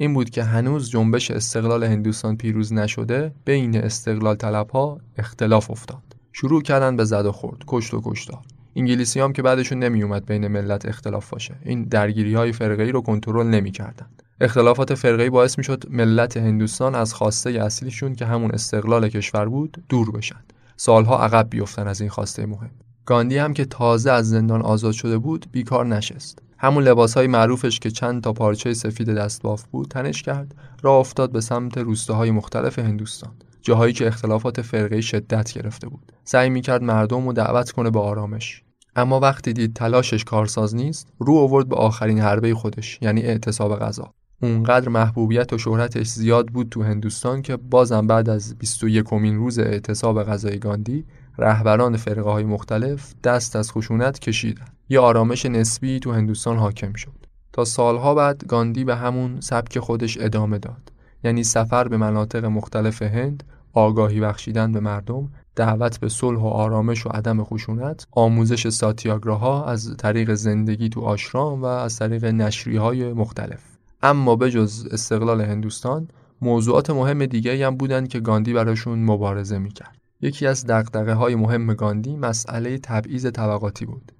[0.00, 6.02] این بود که هنوز جنبش استقلال هندوستان پیروز نشده بین استقلال طلب ها اختلاف افتاد.
[6.32, 8.40] شروع کردن به زد و خورد کشت و کشتار.
[8.76, 11.54] انگلیسی هم که بعدشون نمی اومد بین ملت اختلاف باشه.
[11.64, 14.06] این درگیری های فرقه رو کنترل نمی‌کردن.
[14.40, 20.10] اختلافات فرقه‌ای باعث می‌شد ملت هندوستان از خواسته اصلیشون که همون استقلال کشور بود دور
[20.10, 20.40] بشن.
[20.76, 22.70] سالها عقب بیفتن از این خواسته مهم.
[23.06, 26.38] گاندی هم که تازه از زندان آزاد شده بود بیکار نشست.
[26.58, 31.40] همون لباسهای معروفش که چند تا پارچه سفید دستباف بود تنش کرد راه افتاد به
[31.40, 33.32] سمت روستاهای مختلف هندوستان.
[33.62, 36.12] جاهایی که اختلافات فرقه‌ای شدت گرفته بود.
[36.24, 38.62] سعی می‌کرد مردم رو دعوت کنه به آرامش.
[38.96, 44.14] اما وقتی دید تلاشش کارساز نیست رو آورد به آخرین حربه خودش یعنی اعتصاب غذا.
[44.42, 49.58] اونقدر محبوبیت و شهرتش زیاد بود تو هندوستان که بازم بعد از 21 کمین روز
[49.58, 51.04] اعتصاب غذای گاندی
[51.38, 54.64] رهبران فرقه های مختلف دست از خشونت کشیدن.
[54.88, 57.26] یه آرامش نسبی تو هندوستان حاکم شد.
[57.52, 60.92] تا سالها بعد گاندی به همون سبک خودش ادامه داد.
[61.24, 67.06] یعنی سفر به مناطق مختلف هند آگاهی بخشیدن به مردم دعوت به صلح و آرامش
[67.06, 73.12] و عدم خشونت آموزش ساتیاگراها از طریق زندگی تو آشرام و از طریق نشری های
[73.12, 73.77] مختلف.
[74.02, 76.08] اما به جز استقلال هندوستان
[76.40, 79.98] موضوعات مهم دیگه هم بودن که گاندی براشون مبارزه می‌کرد.
[80.20, 84.12] یکی از دقدقه های مهم گاندی مسئله تبعیض طبقاتی بود.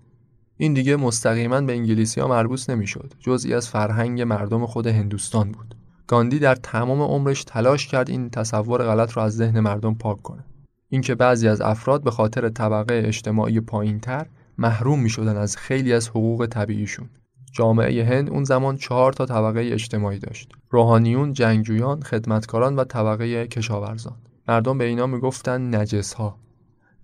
[0.56, 3.14] این دیگه مستقیما به انگلیسی ها مربوط نمی‌شد.
[3.20, 5.74] جزئی از فرهنگ مردم خود هندوستان بود.
[6.06, 10.44] گاندی در تمام عمرش تلاش کرد این تصور غلط رو از ذهن مردم پاک کنه.
[10.88, 14.26] اینکه بعضی از افراد به خاطر طبقه اجتماعی پایینتر
[14.58, 17.08] محروم می شدن از خیلی از حقوق طبیعیشون
[17.52, 20.52] جامعه هند اون زمان چهار تا طبقه اجتماعی داشت.
[20.70, 24.16] روحانیون، جنگجویان، خدمتکاران و طبقه کشاورزان.
[24.48, 26.38] مردم به اینا می‌گفتن نجس ها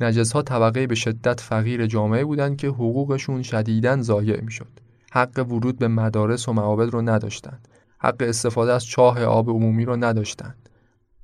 [0.01, 4.81] نجس ها طبقه به شدت فقیر جامعه بودند که حقوقشون شدیداً ضایع می‌شد.
[5.13, 7.69] حق ورود به مدارس و معابد رو نداشتند.
[7.99, 10.69] حق استفاده از چاه آب عمومی رو نداشتند.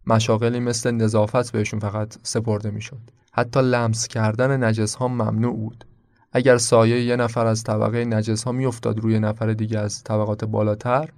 [0.06, 3.00] مشاغلی مثل نظافت بهشون فقط سپرده می‌شد.
[3.32, 5.84] حتی لمس کردن نجس ها ممنوع بود.
[6.32, 11.08] اگر سایه یه نفر از طبقه نجس ها میافتاد روی نفر دیگه از طبقات بالاتر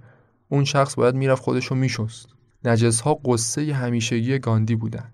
[0.49, 2.27] اون شخص باید می‌رفت خودش رو میشست.
[2.65, 5.11] نجس ها قصه همیشگی گاندی بودن.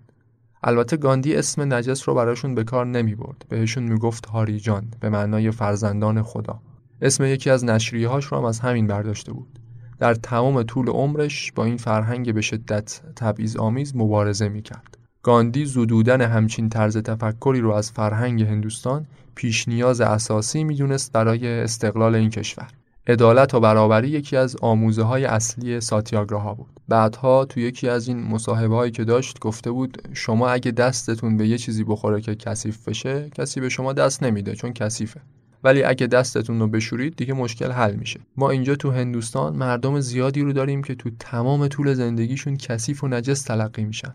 [0.62, 5.50] البته گاندی اسم نجس رو براشون به کار نمی برد بهشون می‌گفت هاریجان به معنای
[5.50, 6.60] فرزندان خدا.
[7.02, 9.58] اسم یکی از نشریهاش رو هم از همین برداشته بود.
[9.98, 14.98] در تمام طول عمرش با این فرهنگ به شدت تبعیض آمیز مبارزه می‌کرد.
[15.22, 22.14] گاندی زدودن همچین طرز تفکری رو از فرهنگ هندوستان پیش نیاز اساسی می‌دونست برای استقلال
[22.14, 22.68] این کشور.
[23.06, 26.80] عدالت و برابری یکی از آموزه های اصلی ساتیاگراها بود.
[26.88, 31.48] بعدها تو یکی از این مصاحبه هایی که داشت گفته بود شما اگه دستتون به
[31.48, 35.20] یه چیزی بخوره که کثیف بشه کسی به شما دست نمیده چون کثیفه.
[35.64, 40.42] ولی اگه دستتون رو بشورید دیگه مشکل حل میشه ما اینجا تو هندوستان مردم زیادی
[40.42, 44.14] رو داریم که تو تمام طول زندگیشون کثیف و نجس تلقی میشن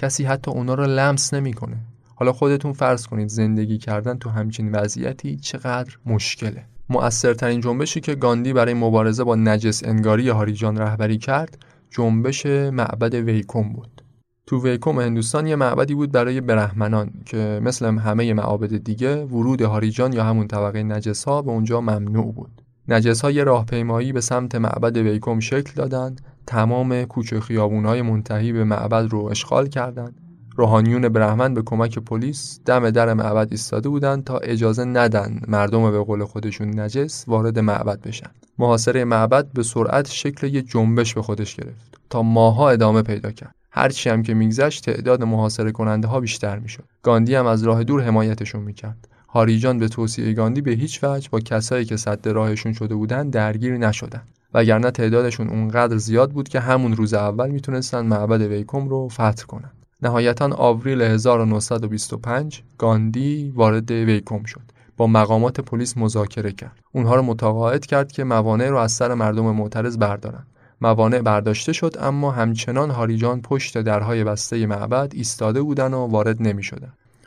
[0.00, 1.76] کسی حتی اونا رو لمس نمی‌کنه.
[2.14, 6.64] حالا خودتون فرض کنید زندگی کردن تو همچین وضعیتی چقدر مشکله.
[6.88, 11.58] مؤثرترین جنبشی که گاندی برای مبارزه با نجس انگاری هاریجان رهبری کرد
[11.90, 14.02] جنبش معبد ویکوم بود.
[14.46, 20.12] تو ویکوم هندوستان یه معبدی بود برای برهمنان که مثل همه معابد دیگه ورود هاریجان
[20.12, 22.62] یا همون طبقه نجس ها به اونجا ممنوع بود.
[22.88, 28.52] نجس ها یه راهپیمایی به سمت معبد ویکوم شکل دادند تمام کوچه خیابون های منتهی
[28.52, 30.14] به معبد رو اشغال کردند.
[30.56, 35.98] روحانیون برهمن به کمک پلیس دم در معبد ایستاده بودند تا اجازه ندن مردم به
[35.98, 38.30] قول خودشون نجس وارد معبد بشن.
[38.58, 43.54] محاصره معبد به سرعت شکل یه جنبش به خودش گرفت تا ماها ادامه پیدا کرد.
[43.70, 46.84] هرچی هم که میگذشت تعداد محاصره کننده ها بیشتر می‌شد.
[47.02, 49.08] گاندی هم از راه دور حمایتشون می‌کرد.
[49.28, 53.76] هاریجان به توصیه گاندی به هیچ وجه با کسایی که صد راهشون شده بودن درگیر
[53.76, 54.22] نشدن.
[54.54, 59.70] وگرنه تعدادشون اونقدر زیاد بود که همون روز اول می‌تونستن معبد ویکوم رو فتح کنن
[60.02, 64.62] نهایتا آوریل 1925 گاندی وارد ویکوم شد
[64.96, 69.44] با مقامات پلیس مذاکره کرد اونها رو متقاعد کرد که موانع رو از سر مردم
[69.44, 70.46] معترض بردارن
[70.80, 76.62] موانع برداشته شد اما همچنان هاریجان پشت درهای بسته معبد ایستاده بودن و وارد نمی.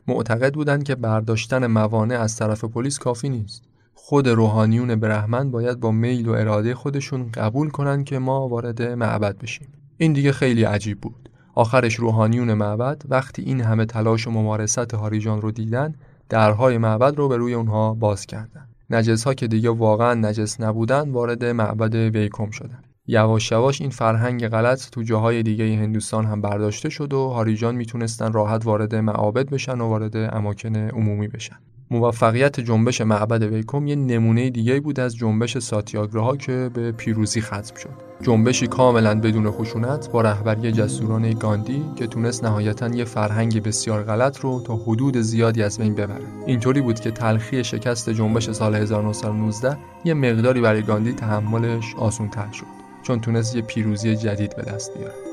[0.07, 3.63] معتقد بودند که برداشتن موانع از طرف پلیس کافی نیست.
[4.05, 9.37] خود روحانیون برهمن باید با میل و اراده خودشون قبول کنن که ما وارد معبد
[9.37, 9.67] بشیم.
[9.97, 11.29] این دیگه خیلی عجیب بود.
[11.55, 15.95] آخرش روحانیون معبد وقتی این همه تلاش و ممارست هاریجان رو دیدن
[16.29, 18.67] درهای معبد رو به روی اونها باز کردن.
[18.89, 22.83] نجس ها که دیگه واقعا نجس نبودن وارد معبد ویکوم شدن.
[23.07, 28.33] یواش یواش این فرهنگ غلط تو جاهای دیگه هندوستان هم برداشته شد و هاریجان می‌تونستن
[28.33, 31.57] راحت وارد معابد بشن و وارد اماکن عمومی بشن.
[31.91, 37.75] موفقیت جنبش معبد ویکوم یه نمونه دیگه بود از جنبش ساتیاگراها که به پیروزی ختم
[37.75, 37.89] شد.
[38.21, 44.39] جنبشی کاملا بدون خشونت با رهبری جسورانه گاندی که تونست نهایتا یه فرهنگ بسیار غلط
[44.39, 46.25] رو تا حدود زیادی از بین ببره.
[46.45, 52.51] اینطوری بود که تلخی شکست جنبش سال 1919 یه مقداری برای گاندی تحملش آسون تر
[52.51, 52.65] شد.
[53.03, 55.32] چون تونست یه پیروزی جدید به دست بیاره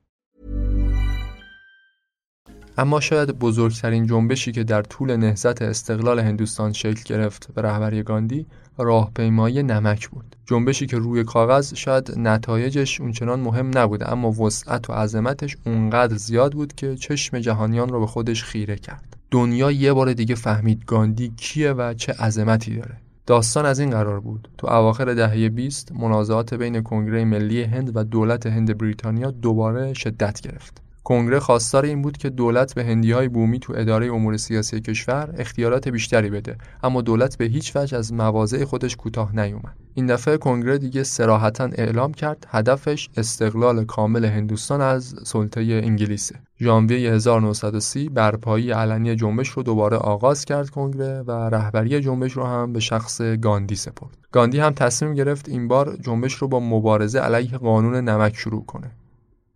[2.77, 8.45] اما شاید بزرگترین جنبشی که در طول نهضت استقلال هندوستان شکل گرفت به رهبری گاندی
[8.77, 10.35] راهپیمایی نمک بود.
[10.45, 16.53] جنبشی که روی کاغذ شاید نتایجش اونچنان مهم نبوده اما وسعت و عظمتش اونقدر زیاد
[16.53, 19.17] بود که چشم جهانیان رو به خودش خیره کرد.
[19.31, 22.97] دنیا یه بار دیگه فهمید گاندی کیه و چه عظمتی داره.
[23.25, 24.49] داستان از این قرار بود.
[24.57, 30.41] تو اواخر دهه 20 منازعات بین کنگره ملی هند و دولت هند بریتانیا دوباره شدت
[30.41, 30.81] گرفت.
[31.03, 35.33] کنگره خواستار این بود که دولت به هندی های بومی تو اداره امور سیاسی کشور
[35.37, 39.75] اختیارات بیشتری بده اما دولت به هیچ وجه از مواضع خودش کوتاه نیومد.
[39.93, 47.11] این دفعه کنگره دیگه سراحتا اعلام کرد هدفش استقلال کامل هندوستان از سلطه انگلیسه ژانویه
[47.11, 52.79] 1930 برپایی علنی جنبش رو دوباره آغاز کرد کنگره و رهبری جنبش رو هم به
[52.79, 54.17] شخص گاندی سپرد.
[54.31, 58.91] گاندی هم تصمیم گرفت این بار جنبش رو با مبارزه علیه قانون نمک شروع کنه.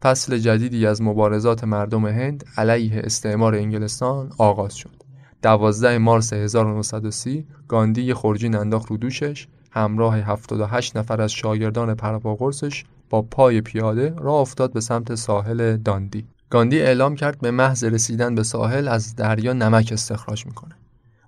[0.01, 5.03] فصل جدیدی از مبارزات مردم هند علیه استعمار انگلستان آغاز شد.
[5.41, 13.21] 12 مارس 1930 گاندی خورجین انداخت رو دوشش همراه 78 نفر از شاگردان پرپاقرسش با
[13.21, 16.27] پای پیاده راه افتاد به سمت ساحل داندی.
[16.49, 20.75] گاندی اعلام کرد به محض رسیدن به ساحل از دریا نمک استخراج می‌کنه.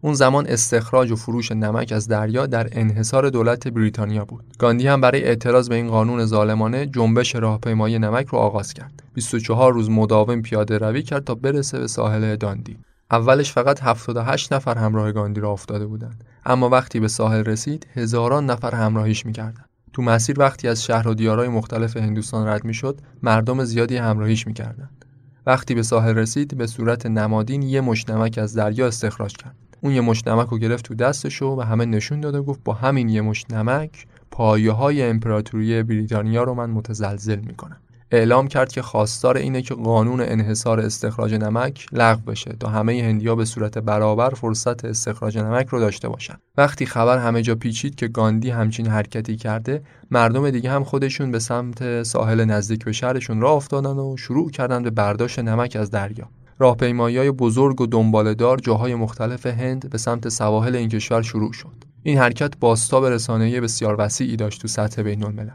[0.08, 4.44] اون زمان استخراج و فروش نمک از دریا در انحصار دولت بریتانیا بود.
[4.60, 9.04] گاندی هم برای اعتراض به این قانون ظالمانه جنبش راهپیمایی نمک رو آغاز کرد.
[9.14, 12.78] 24 روز مداوم پیاده روی کرد تا برسه به ساحل داندی.
[13.12, 18.46] اولش فقط 78 نفر همراه گاندی را افتاده بودند اما وقتی به ساحل رسید هزاران
[18.46, 23.64] نفر همراهیش می‌کردند تو مسیر وقتی از شهر و دیارهای مختلف هندوستان رد می‌شد مردم
[23.64, 25.06] زیادی همراهیش می‌کردند
[25.46, 29.94] وقتی به ساحل رسید به صورت نمادین یه مش نمک از دریا استخراج کرد اون
[29.94, 33.22] یه مش نمک رو گرفت تو دستش و همه نشون داده گفت با همین یه
[33.22, 37.78] مش نمک پایه های امپراتوری بریتانیا رو من متزلزل می‌کنم.
[38.12, 43.36] اعلام کرد که خواستار اینه که قانون انحصار استخراج نمک لغو بشه تا همه هندیا
[43.36, 46.36] به صورت برابر فرصت استخراج نمک رو داشته باشن.
[46.58, 51.40] وقتی خبر همه جا پیچید که گاندی همچین حرکتی کرده مردم دیگه هم خودشون به
[51.40, 56.30] سمت ساحل نزدیک به شهرشون راه افتادن و شروع کردن به برداشت نمک از دریا.
[56.60, 61.84] راهپیمایی بزرگ و دنبالدار جاهای مختلف هند به سمت سواحل این کشور شروع شد.
[62.04, 65.50] این حرکت باستاب رسانه‌ای بسیار وسیعی داشت تو سطح بین الملل.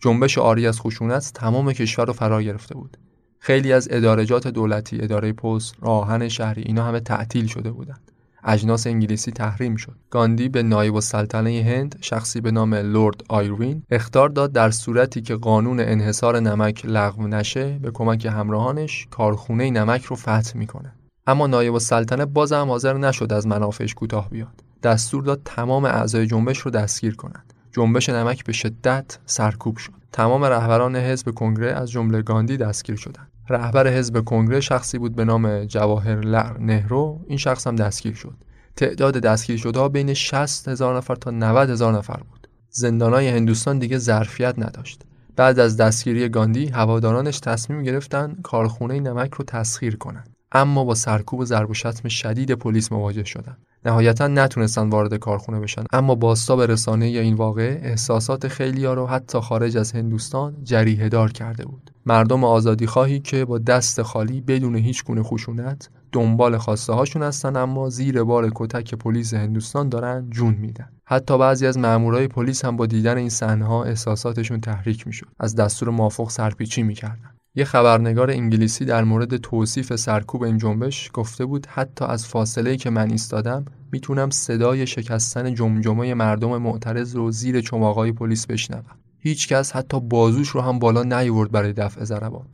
[0.00, 2.96] جنبش آری از خشونت تمام کشور رو فرا گرفته بود.
[3.38, 8.12] خیلی از ادارجات دولتی، اداره پست، راهن شهری اینا همه تعطیل شده بودند.
[8.44, 9.96] اجناس انگلیسی تحریم شد.
[10.10, 15.36] گاندی به نایب السلطنه هند شخصی به نام لورد آیروین اختار داد در صورتی که
[15.36, 20.92] قانون انحصار نمک لغو نشه به کمک همراهانش کارخونه نمک رو فتح می‌کنه.
[21.26, 24.62] اما نایب السلطنه بازم حاضر نشد از منافعش کوتاه بیاد.
[24.82, 27.54] دستور داد تمام اعضای جنبش رو دستگیر کنند.
[27.72, 29.92] جنبش نمک به شدت سرکوب شد.
[30.12, 33.29] تمام رهبران حزب کنگره از جمله گاندی دستگیر شدند.
[33.50, 37.20] رهبر حزب کنگره شخصی بود به نام جواهر لعر نهرو.
[37.26, 38.34] این شخص هم دستگیر شد.
[38.76, 42.48] تعداد دستگیر شده بین 60 هزار نفر تا 90 هزار نفر بود.
[42.70, 45.02] زندانهای هندوستان دیگه ظرفیت نداشت.
[45.36, 51.40] بعد از دستگیری گاندی هوادارانش تصمیم گرفتن کارخونه نمک رو تسخیر کنند اما با سرکوب
[51.40, 55.84] و ضرب و شتم شدید پلیس مواجه شدند نهایتا نتونستن وارد کارخونه بشن.
[55.92, 61.08] اما باستاب رسانه یا این واقعه احساسات خیلی ها رو حتی خارج از هندوستان جریه
[61.08, 61.90] دار کرده بود.
[62.06, 67.56] مردم آزادی خواهی که با دست خالی بدون هیچ گونه خشونت دنبال خواسته هاشون هستن
[67.56, 70.88] اما زیر بار کتک پلیس هندوستان دارن جون میدن.
[71.04, 75.26] حتی بعضی از مامورای پلیس هم با دیدن این صحنه احساساتشون تحریک می‌شد.
[75.40, 77.29] از دستور مافوق سرپیچی می‌کردن.
[77.54, 82.90] یه خبرنگار انگلیسی در مورد توصیف سرکوب این جنبش گفته بود حتی از فاصله که
[82.90, 88.84] من ایستادم می‌تونم صدای شکستن جمجمه مردم معترض رو زیر چماقای پلیس بشنوم.
[89.18, 92.48] هیچکس حتی بازوش رو هم بالا نیورد برای دفع ضربات.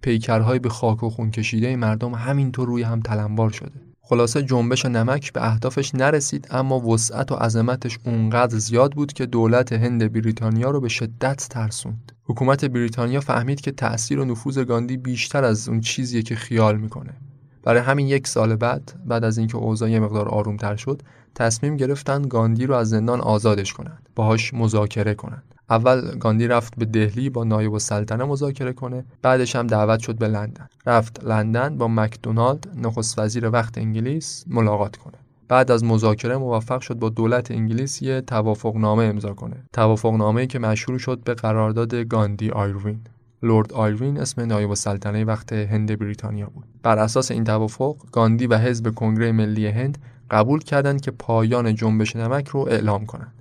[0.00, 3.80] پیکرهای به خاک و خون کشیده مردم همینطور روی هم تلمبار شده.
[4.00, 9.72] خلاصه جنبش نمک به اهدافش نرسید اما وسعت و عظمتش اونقدر زیاد بود که دولت
[9.72, 12.11] هند بریتانیا رو به شدت ترسوند.
[12.32, 17.10] حکومت بریتانیا فهمید که تأثیر و نفوذ گاندی بیشتر از اون چیزیه که خیال می‌کنه.
[17.62, 21.02] برای همین یک سال بعد بعد از اینکه اوضاع یه مقدار آرومتر شد
[21.34, 25.54] تصمیم گرفتن گاندی رو از زندان آزادش کنند باهاش مذاکره کنند.
[25.70, 30.28] اول گاندی رفت به دهلی با نایب السلطنه مذاکره کنه بعدش هم دعوت شد به
[30.28, 30.68] لندن.
[30.86, 35.18] رفت لندن با مکدونالد نخست وزیر وقت انگلیس ملاقات کنه.
[35.48, 39.56] بعد از مذاکره موفق شد با دولت انگلیس یه توافقنامه امضا کنه.
[39.72, 43.00] توافقنامه‌ای که مشهور شد به قرارداد گاندی آیروین.
[43.42, 46.64] لورد آیروین اسم نایب السلطنه وقت هند بریتانیا بود.
[46.82, 49.98] بر اساس این توافق گاندی و حزب کنگره ملی هند
[50.30, 53.32] قبول کردند که پایان جنبش نمک رو اعلام کنند.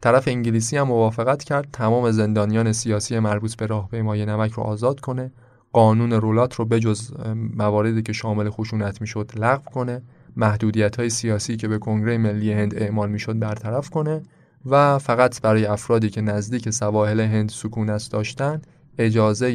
[0.00, 5.32] طرف انگلیسی هم موافقت کرد تمام زندانیان سیاسی مربوط به راهپیمایی نمک رو آزاد کنه
[5.72, 7.12] قانون رولات رو بجز
[7.56, 10.02] مواردی که شامل خشونت می‌شد لغو کنه
[10.36, 14.22] محدودیت های سیاسی که به کنگره ملی هند اعمال می‌شد برطرف کنه
[14.66, 18.66] و فقط برای افرادی که نزدیک سواحل هند سکونت داشتند
[18.98, 19.46] اجازه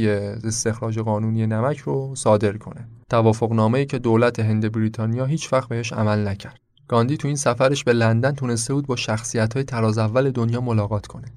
[0.43, 2.88] استخراج قانونی نمک رو صادر کنه.
[3.09, 6.59] توافقنامه ای که دولت هند بریتانیا هیچ وقت بهش عمل نکرد.
[6.88, 11.07] گاندی تو این سفرش به لندن تونسته بود با شخصیت های تراز اول دنیا ملاقات
[11.07, 11.27] کنه.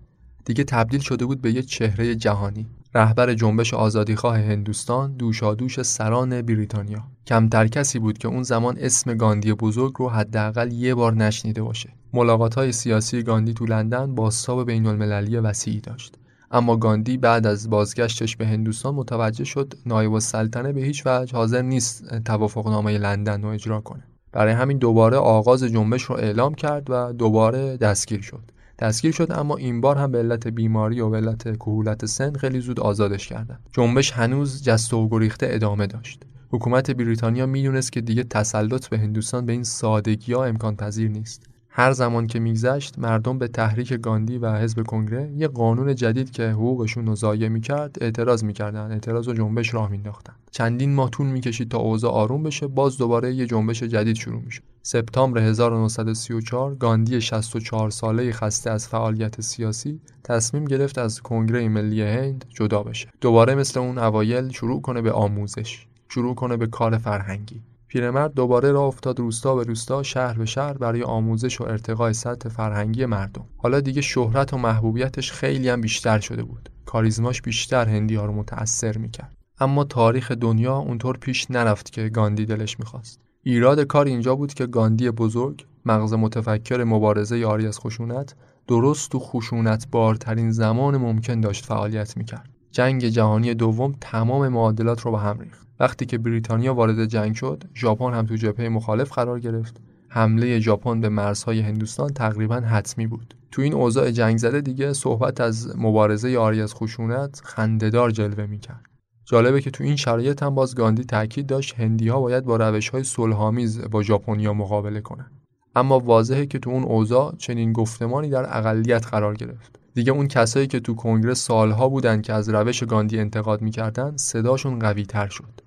[0.44, 2.66] دیگه تبدیل شده بود به یه چهره جهانی.
[2.96, 7.04] رهبر جنبش آزادیخواه هندوستان دوشادوش سران بریتانیا.
[7.26, 11.90] کمتر کسی بود که اون زمان اسم گاندی بزرگ رو حداقل یه بار نشنیده باشه.
[12.12, 16.14] ملاقات های سیاسی گاندی تو لندن با ساب بین المللی وسیعی داشت.
[16.50, 21.62] اما گاندی بعد از بازگشتش به هندوستان متوجه شد نایب السلطنه به هیچ وجه حاضر
[21.62, 24.04] نیست توافقنامه لندن رو اجرا کنه.
[24.32, 28.53] برای همین دوباره آغاز جنبش رو اعلام کرد و دوباره دستگیر شد.
[28.78, 32.60] دستگیر شد اما این بار هم به علت بیماری و به علت کهولت سن خیلی
[32.60, 33.58] زود آزادش کردن.
[33.72, 36.22] جنبش هنوز جست و گریخته ادامه داشت.
[36.50, 41.53] حکومت بریتانیا می‌دونست که دیگه تسلط به هندوستان به این سادگی ها امکان پذیر نیست.
[41.76, 46.50] هر زمان که میگذشت مردم به تحریک گاندی و حزب کنگره یه قانون جدید که
[46.50, 48.92] حقوقشون رو ضایع می‌کرد اعتراض می‌کردن.
[48.92, 52.66] اعتراض و جنبش راه مینداختن چندین ماه طول می‌کشید تا اوضاع آروم بشه.
[52.66, 59.40] باز دوباره یه جنبش جدید شروع میشه سپتامبر 1934 گاندی 64 ساله خسته از فعالیت
[59.40, 63.08] سیاسی تصمیم گرفت از کنگره ملی هند جدا بشه.
[63.20, 67.60] دوباره مثل اون اوایل شروع کنه به آموزش شروع کنه به کار فرهنگی.
[67.94, 72.48] پیرمرد دوباره راه افتاد روستا به روستا شهر به شهر برای آموزش و ارتقای سطح
[72.48, 73.46] فرهنگی مردم.
[73.56, 76.68] حالا دیگه شهرت و محبوبیتش خیلی هم بیشتر شده بود.
[76.86, 79.36] کاریزماش بیشتر هندی ها رو متأثر می‌کرد.
[79.60, 83.20] اما تاریخ دنیا اونطور پیش نرفت که گاندی دلش می‌خواست.
[83.42, 88.34] ایراد کار اینجا بود که گاندی بزرگ مغز متفکر مبارزه آری از خشونت
[88.68, 92.48] درست و خشونت بارترین زمان ممکن داشت فعالیت می‌کرد.
[92.70, 95.63] جنگ جهانی دوم تمام معادلات رو به هم ریخت.
[95.80, 99.80] وقتی که بریتانیا وارد جنگ شد ژاپن هم تو جبهه مخالف قرار گرفت.
[100.08, 103.34] حمله ژاپن به مرزهای هندوستان تقریبا حتمی بود.
[103.50, 108.84] تو این اوضاع جنگ زده دیگه صحبت از مبارزه آری از خشونت خندهدار جلوه می‌کرد.
[109.24, 112.88] جالبه که تو این شرایط هم باز گاندی تاکید داشت هندی ها باید با روش
[112.88, 115.30] های صلحآمیز با ژاپنیا مقابله کنن
[115.76, 119.80] اما واضحه که تو اون اوضاع چنین گفتمانی در اقلیت قرار گرفت.
[119.94, 124.78] دیگه اون کسایی که تو کنگره سالها بودن که از روش گاندی انتقاد می‌کردن صداشون
[124.78, 125.60] قوی تر شد.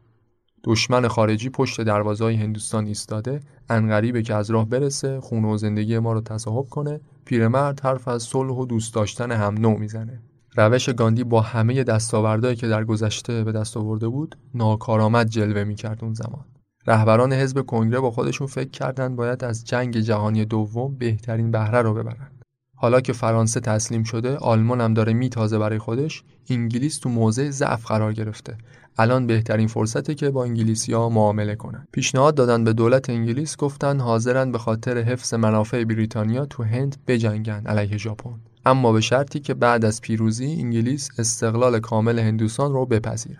[0.67, 3.39] دشمن خارجی پشت دروازهای هندوستان ایستاده
[3.69, 8.23] انقریبه که از راه برسه خونه و زندگی ما رو تصاحب کنه پیرمرد حرف از
[8.23, 10.21] صلح و دوست داشتن هم نو می‌زنه.
[10.55, 16.03] روش گاندی با همه دستاوردهایی که در گذشته به دست آورده بود ناکارآمد جلوه می‌کرد
[16.03, 16.45] اون زمان.
[16.87, 21.93] رهبران حزب کنگره با خودشون فکر کردند باید از جنگ جهانی دوم بهترین بهره رو
[21.93, 22.31] ببرن.
[22.79, 27.85] حالا که فرانسه تسلیم شده آلمان هم داره میتازه برای خودش انگلیس تو موضع ضعف
[27.85, 28.57] قرار گرفته.
[28.97, 31.87] الان بهترین فرصته که با انگلیسی ها معامله کنن.
[31.91, 37.63] پیشنهاد دادن به دولت انگلیس گفتن حاضرن به خاطر حفظ منافع بریتانیا تو هند بجنگن
[37.65, 38.39] علیه ژاپن.
[38.65, 43.39] اما به شرطی که بعد از پیروزی انگلیس استقلال کامل هندوستان رو بپذیره.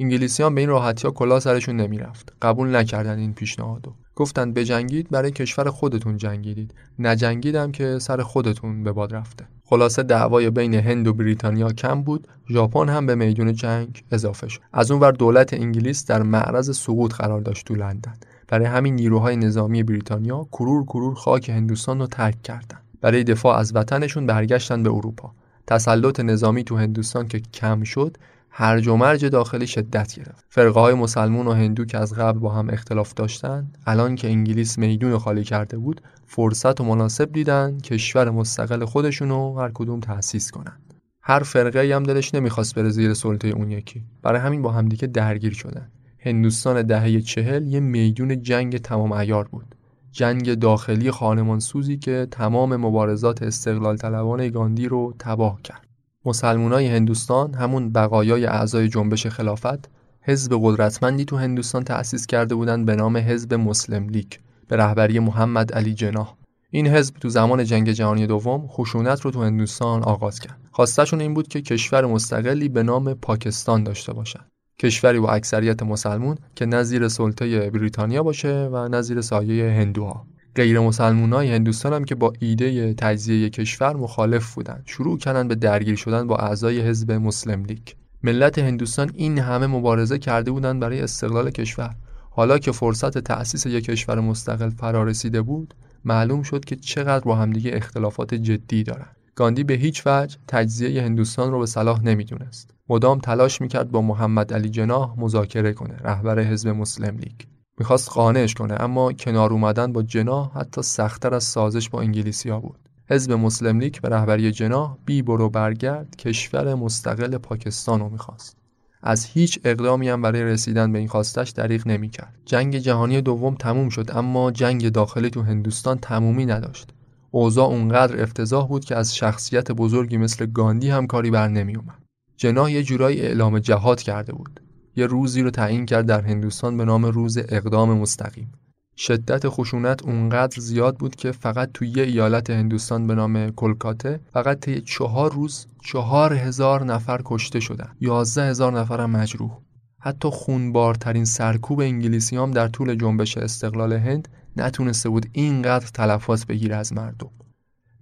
[0.00, 2.32] انگلیسیان به این راحتی ها کلا سرشون نمی‌رفت.
[2.42, 3.94] قبول نکردن این پیشنهادو.
[4.18, 6.74] گفتند بجنگید برای کشور خودتون جنگیدید.
[6.98, 9.44] نجنگیدم که سر خودتون به باد رفته.
[9.64, 12.28] خلاصه دعوای بین هند و بریتانیا کم بود.
[12.50, 14.60] ژاپن هم به میدون جنگ اضافه شد.
[14.72, 18.14] از اونور دولت انگلیس در معرض سقوط قرار داشت تو لندن.
[18.48, 23.76] برای همین نیروهای نظامی بریتانیا کرور کرور خاک هندوستان رو ترک کردند برای دفاع از
[23.76, 25.32] وطنشون برگشتن به اروپا.
[25.66, 28.16] تسلط نظامی تو هندوستان که کم شد
[28.60, 30.44] هرج و مرج داخلی شدت گرفت.
[30.48, 34.78] فرقه های مسلمون و هندو که از قبل با هم اختلاف داشتن الان که انگلیس
[34.78, 40.50] میدون خالی کرده بود فرصت و مناسب دیدن کشور مستقل خودشون رو هر کدوم تأسیس
[40.50, 40.80] کنن.
[41.22, 44.04] هر فرقه هم دلش نمی‌خواست بره زیر سلطه اون یکی.
[44.22, 45.90] برای همین با همدیگه درگیر شدن.
[46.18, 49.74] هندوستان دهه چهل یه میدون جنگ تمام ایار بود.
[50.12, 55.87] جنگ داخلی خانمان سوزی که تمام مبارزات استقلال طلبان گاندی رو تباه کرد.
[56.24, 59.88] مسلمانای هندوستان همون بقایای اعضای جنبش خلافت
[60.22, 64.32] حزب قدرتمندی تو هندوستان تأسیس کرده بودند به نام حزب مسلم لیگ
[64.68, 66.34] به رهبری محمد علی جناح.
[66.70, 70.60] این حزب تو زمان جنگ جهانی دوم خشونت رو تو هندوستان آغاز کرد.
[70.72, 74.40] خواستشون این بود که کشور مستقلی به نام پاکستان داشته باشن.
[74.78, 80.26] کشوری با اکثریت مسلمون که نظیر سلطه بریتانیا باشه و نظیر سایه هندوها.
[80.58, 85.96] غیر های هندوستان هم که با ایده تجزیه کشور مخالف بودند شروع کردن به درگیر
[85.96, 87.88] شدن با اعضای حزب مسلم لیگ.
[88.22, 91.94] ملت هندوستان این همه مبارزه کرده بودند برای استقلال کشور.
[92.30, 97.36] حالا که فرصت تأسیس یک کشور مستقل فرا رسیده بود معلوم شد که چقدر با
[97.36, 102.70] همدیگه اختلافات جدی دارند گاندی به هیچ وجه تجزیه هندوستان رو به صلاح نمی‌دونست.
[102.88, 107.57] مدام تلاش می‌کرد با محمد علی جناح مذاکره کنه رهبر حزب مسلم لیگ.
[107.78, 112.60] می‌خواست قانعش کنه اما کنار اومدن با جناح حتی سختتر از سازش با انگلیسی ها
[112.60, 112.78] بود.
[113.10, 118.56] حزب مسلم لیگ به رهبری جناح بی برو برگرد کشور مستقل پاکستان رو می‌خواست.
[119.02, 122.34] از هیچ اقدامی هم برای رسیدن به این خواستش دریغ نمی‌کرد.
[122.44, 126.88] جنگ جهانی دوم تموم شد اما جنگ داخلی تو هندوستان تمومی نداشت.
[127.30, 132.02] اوضاع اونقدر افتضاح بود که از شخصیت بزرگی مثل گاندی هم کاری بر نمیومد
[132.36, 134.60] جناح یه جورایی اعلام جهاد کرده بود.
[134.98, 138.52] یه روزی رو تعیین کرد در هندوستان به نام روز اقدام مستقیم.
[138.96, 144.60] شدت خشونت اونقدر زیاد بود که فقط توی یه ایالت هندوستان به نام کلکاته فقط
[144.60, 147.88] طی چهار روز چهار هزار نفر کشته شدن.
[148.00, 149.58] یازده هزار نفر هم مجروح.
[150.00, 156.76] حتی خونبارترین سرکوب انگلیسی هم در طول جنبش استقلال هند نتونسته بود اینقدر تلفات بگیره
[156.76, 157.30] از مردم.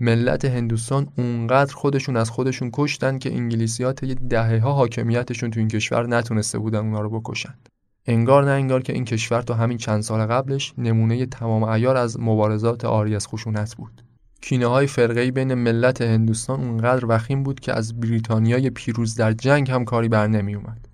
[0.01, 5.69] ملت هندوستان اونقدر خودشون از خودشون کشتن که انگلیسیات یه دهه ها حاکمیتشون تو این
[5.69, 7.69] کشور نتونسته بودن اونا رو بکشند.
[8.07, 12.21] انگار نه انگار که این کشور تا همین چند سال قبلش نمونه تمام ایار از
[12.21, 14.03] مبارزات آری از خشونت بود.
[14.41, 19.71] کینه های فرقه بین ملت هندوستان اونقدر وخیم بود که از بریتانیای پیروز در جنگ
[19.71, 20.89] هم کاری بر نمی اومد.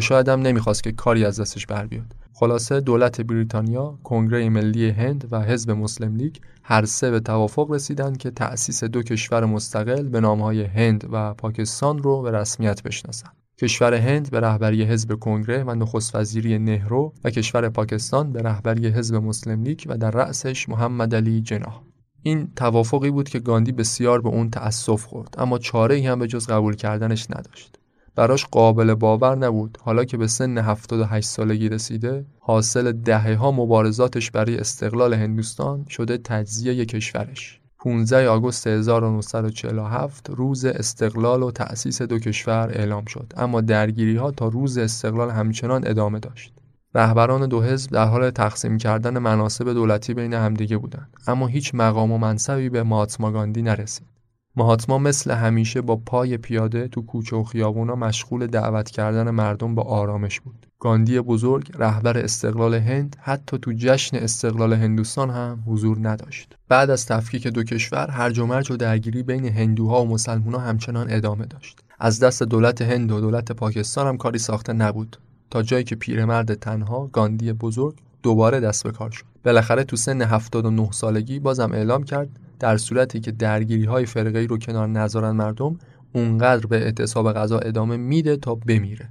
[0.00, 2.16] شاید هم نمی‌خواست که کاری از دستش بر بیاد.
[2.32, 8.16] خلاصه دولت بریتانیا، کنگره ملی هند و حزب مسلم لیگ هر سه به توافق رسیدند
[8.16, 13.32] که تأسیس دو کشور مستقل به نامهای هند و پاکستان رو به رسمیت بشناسند.
[13.60, 18.88] کشور هند به رهبری حزب کنگره و نخست وزیری نهرو و کشور پاکستان به رهبری
[18.88, 21.80] حزب مسلم لیگ و در رأسش محمد علی جناح.
[22.22, 26.26] این توافقی بود که گاندی بسیار به اون تأسف خورد اما چاره ای هم به
[26.26, 27.78] جز قبول کردنش نداشت.
[28.16, 29.78] براش قابل باور نبود.
[29.82, 36.18] حالا که به سن 78 سالگی رسیده حاصل دهه ها مبارزاتش برای استقلال هندوستان شده
[36.18, 37.60] تجزیه کشورش.
[37.78, 43.32] 15 آگوست 1947 روز استقلال و تأسیس دو کشور اعلام شد.
[43.36, 46.52] اما درگیری ها تا روز استقلال همچنان ادامه داشت.
[46.94, 51.10] رهبران دو حزب در حال تقسیم کردن مناسب دولتی بین همدیگه بودند.
[51.26, 54.15] اما هیچ مقام و منصبی به ماتما گاندی نرسید.
[54.58, 59.82] مهاتما مثل همیشه با پای پیاده تو کوچه و خیابونا مشغول دعوت کردن مردم به
[59.82, 60.66] آرامش بود.
[60.80, 66.56] گاندی بزرگ رهبر استقلال هند حتی تو جشن استقلال هندوستان هم حضور نداشت.
[66.68, 71.06] بعد از تفکیک دو کشور هرج و مرج و درگیری بین هندوها و مسلمونا همچنان
[71.10, 71.80] ادامه داشت.
[71.98, 75.16] از دست دولت هند و دولت پاکستان هم کاری ساخته نبود
[75.50, 79.24] تا جایی که پیرمرد تنها گاندی بزرگ دوباره دست به کار شد.
[79.44, 82.28] بالاخره تو سن 79 سالگی بازم اعلام کرد
[82.58, 85.78] در صورتی که درگیری های فرقه رو کنار نذارن مردم
[86.12, 89.08] اونقدر به اعتصاب غذا ادامه میده تا بمیره.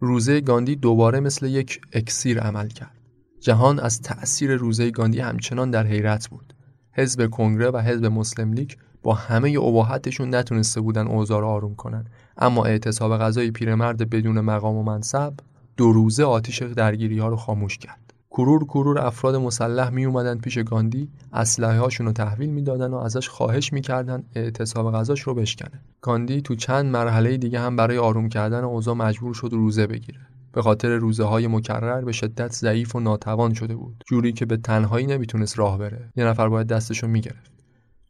[0.00, 3.00] روزه گاندی دوباره مثل یک اکسیر عمل کرد.
[3.40, 6.54] جهان از تأثیر روزه گاندی همچنان در حیرت بود.
[6.92, 8.70] حزب کنگره و حزب مسلم لیگ
[9.02, 12.04] با همه اباحتشون نتونسته بودن اوضاع رو آروم کنن.
[12.38, 15.34] اما اعتصاب غذای پیرمرد بدون مقام و منصب
[15.76, 18.03] دو روزه آتیش درگیری ها رو خاموش کرد.
[18.36, 23.28] کرور کرور افراد مسلح می اومدن پیش گاندی اسلحه هاشون رو تحویل می‌دادن و ازش
[23.28, 25.80] خواهش می‌کردن اعتصاب غذاش رو بشکنه.
[26.00, 30.18] گاندی تو چند مرحله دیگه هم برای آروم کردن اوضاع مجبور شد روزه بگیره.
[30.52, 34.04] به خاطر روزه های مکرر به شدت ضعیف و ناتوان شده بود.
[34.06, 36.12] جوری که به تنهایی نمی‌تونست راه بره.
[36.16, 37.52] یه نفر باید دستشو می‌گرفت.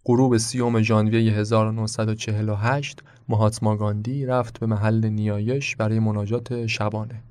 [0.05, 7.23] غروب سیوم ژانویه 1948 مهاتما گاندی رفت به محل نیایش برای مناجات شبانه.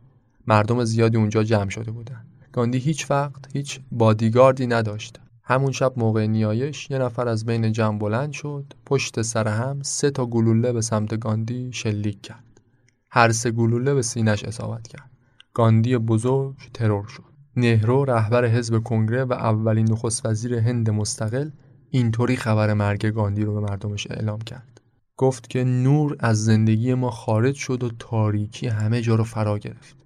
[0.47, 5.19] مردم زیادی اونجا جمع شده بودند گاندی هیچ وقت هیچ بادیگاردی نداشت.
[5.43, 10.11] همون شب موقع نیایش یه نفر از بین جمع بلند شد پشت سر هم سه
[10.11, 12.61] تا گلوله به سمت گاندی شلیک کرد.
[13.09, 15.09] هر سه گلوله به سینش اصابت کرد.
[15.53, 17.23] گاندی بزرگ ترور شد.
[17.55, 21.49] نهرو رهبر حزب کنگره و اولین نخست وزیر هند مستقل
[21.89, 24.81] اینطوری خبر مرگ گاندی رو به مردمش اعلام کرد.
[25.17, 30.02] گفت که نور از زندگی ما خارج شد و تاریکی همه جا رو فرا گرفت.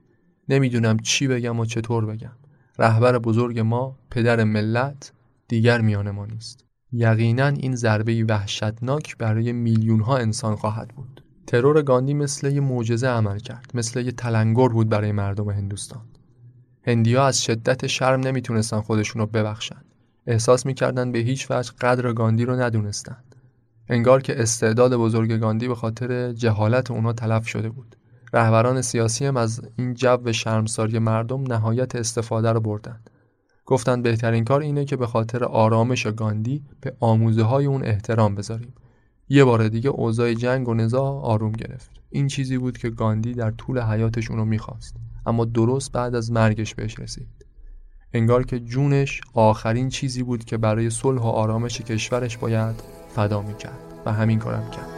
[0.49, 2.31] نمی‌دونم چی بگم و چطور بگم.
[2.79, 5.11] رهبر بزرگ ما پدر ملت
[5.47, 6.65] دیگر میان ما نیست.
[6.91, 11.23] یقینا این ضربه وحشتناک برای میلیون ها انسان خواهد بود.
[11.47, 16.01] ترور گاندی مثل یه معجزه عمل کرد مثل یه تلنگر بود برای مردم هندوستان.
[16.87, 19.81] هندیا از شدت شرم نمی‌تونستن خودشون رو ببخشن.
[20.27, 23.17] احساس می‌کردن به هیچ وجه قدر گاندی رو ندونستن.
[23.89, 27.95] انگار که استعداد بزرگ گاندی به خاطر جهالت اونا تلف شده بود.
[28.33, 32.99] رهبران سیاسی هم از این جو شرمساری مردم نهایت استفاده رو بردن.
[33.65, 38.73] گفتند بهترین کار اینه که به خاطر آرامش گاندی به آموزه های اون احترام بذاریم.
[39.29, 41.91] یه بار دیگه اوضاع جنگ و نزاع آروم گرفت.
[42.09, 44.95] این چیزی بود که گاندی در طول حیاتش اونو می‌خواست.
[45.25, 47.27] اما درست بعد از مرگش بهش رسید.
[48.13, 52.75] انگار که جونش آخرین چیزی بود که برای صلح و آرامش کشورش باید
[53.15, 54.96] فدا می‌کرد و همین کارم کرد.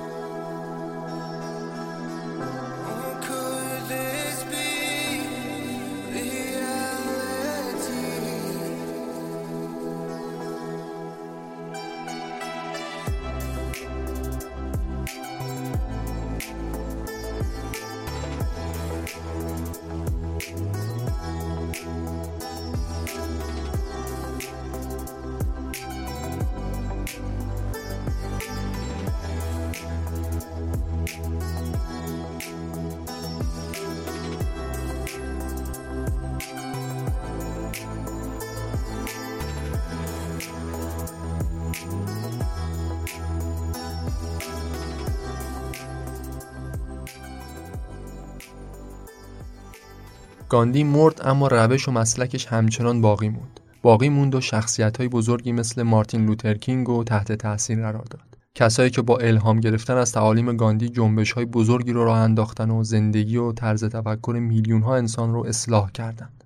[50.50, 53.60] گاندی مرد اما روش و مسلکش همچنان باقی موند.
[53.82, 58.38] باقی موند و شخصیت های بزرگی مثل مارتین لوترکینگ و تحت تاثیر قرار داد.
[58.56, 62.84] کسایی که با الهام گرفتن از تعالیم گاندی جنبش های بزرگی رو راه انداختن و
[62.84, 66.44] زندگی و طرز تفکر میلیون ها انسان رو اصلاح کردند.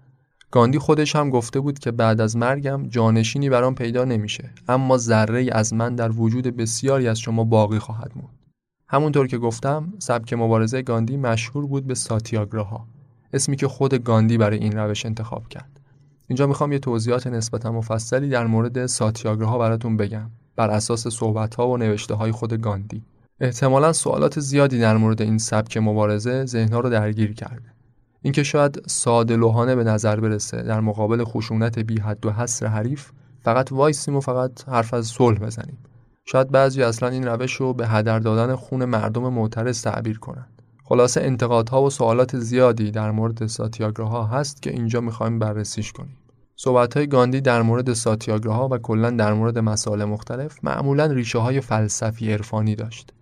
[0.52, 5.50] گاندی خودش هم گفته بود که بعد از مرگم جانشینی برام پیدا نمیشه اما ذره
[5.52, 8.40] از من در وجود بسیاری از شما باقی خواهد موند.
[8.88, 12.88] همونطور که گفتم سبک مبارزه گاندی مشهور بود به ساتیاگراها
[13.34, 15.80] اسمی که خود گاندی برای این روش انتخاب کرد.
[16.28, 18.78] اینجا می‌خوام یه توضیحات نسبتا مفصلی در مورد
[19.26, 23.04] ها براتون بگم بر اساس صحبت ها و نوشته های خود گاندی.
[23.40, 27.74] احتمالا سوالات زیادی در مورد این سبک مبارزه ذهنها رو درگیر کرده.
[28.22, 33.12] اینکه شاید ساده لوحانه به نظر برسه در مقابل خشونت بی حد و حصر حریف
[33.42, 35.78] فقط وایسیم و فقط حرف از صلح بزنیم.
[36.26, 40.46] شاید بعضی اصلا این روش رو به هدر دادن خون مردم معترض تعبیر کنن.
[40.86, 46.18] خلاصه انتقادها و سوالات زیادی در مورد ساتیاگراها هست که اینجا می‌خوایم بررسیش کنیم.
[46.56, 51.62] صحبت های گاندی در مورد ساتیاگراها و کلا در مورد مسائل مختلف معمولا ریشه های
[51.62, 53.14] فلسفی عرفانی داشت.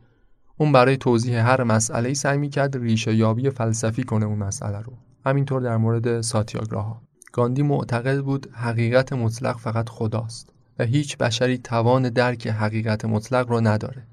[0.57, 4.93] اون برای توضیح هر مسئله ای سعی می‌کرد ریشه یابی فلسفی کنه اون مسئله رو.
[5.26, 7.01] همینطور در مورد ساتیاگراها.
[7.34, 13.62] گاندی معتقد بود حقیقت مطلق فقط خداست و هیچ بشری توان درک حقیقت مطلق رو
[13.62, 14.07] نداره.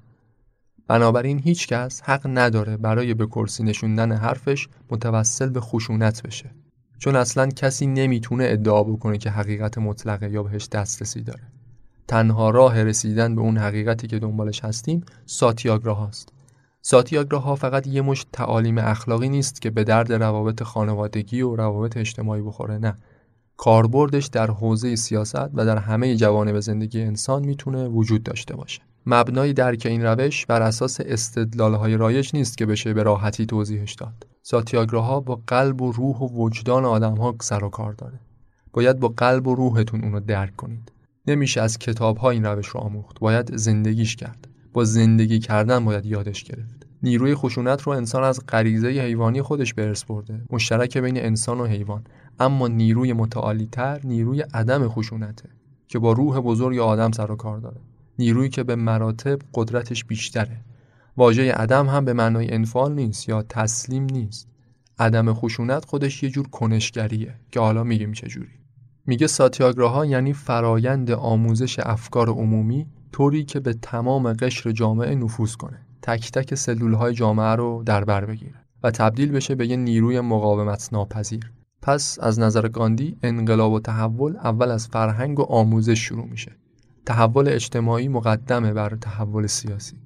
[0.89, 6.51] بنابراین هیچ کس حق نداره برای به کرسی نشوندن حرفش متوسل به خشونت بشه.
[6.99, 11.41] چون اصلا کسی نمی‌تونه ادعا بکنه که حقیقت مطلقه یا بهش دسترسی داره.
[12.07, 16.29] تنها راه رسیدن به اون حقیقتی که دنبالش هستیم ساتیاگراه هاست.
[16.81, 21.97] ساتیاگراه ها فقط یه مش تعالیم اخلاقی نیست که به درد روابط خانوادگی و روابط
[21.97, 22.97] اجتماعی بخوره نه.
[23.57, 28.81] کاربردش در حوزه سیاست و در همه جوانب زندگی انسان می‌تونه وجود داشته باشه.
[29.05, 33.93] مبنای درک این روش بر اساس استدلال های رایج نیست که بشه به راحتی توضیحش
[33.93, 34.27] داد.
[34.93, 38.19] ها با قلب و روح و وجدان آدم ها سر و کار داره.
[38.73, 40.91] باید با قلب و روحتون اونو درک کنید.
[41.27, 43.19] نمیشه از کتاب ها این روش رو آموخت.
[43.19, 44.47] باید زندگیش کرد.
[44.73, 46.87] با زندگی کردن باید یادش گرفت.
[47.03, 50.41] نیروی خشونت رو انسان از غریزه حیوانی خودش به ارث برده.
[50.49, 52.03] مشترک بین انسان و حیوان.
[52.39, 55.49] اما نیروی متعالی تر نیروی عدم خشونته
[55.87, 57.81] که با روح بزرگ آدم سر و کار داره.
[58.19, 60.57] نیرویی که به مراتب قدرتش بیشتره.
[61.17, 64.47] واژه عدم هم به معنای انفعال نیست یا تسلیم نیست.
[64.99, 68.51] عدم خشونت خودش یه جور کنشگریه که حالا میگیم چجوری
[69.05, 75.79] میگه ساتیاگراها یعنی فرایند آموزش افکار عمومی طوری که به تمام قشر جامعه نفوذ کنه.
[76.01, 80.19] تک تک سلول های جامعه رو در بر بگیره و تبدیل بشه به یه نیروی
[80.19, 81.51] مقاومت ناپذیر
[81.81, 86.58] پس از نظر گاندی انقلاب و تحول اول از فرهنگ و آموزش شروع میشه.
[87.09, 89.97] تحول اجتماعی مقدمه بر تحول سیاسی.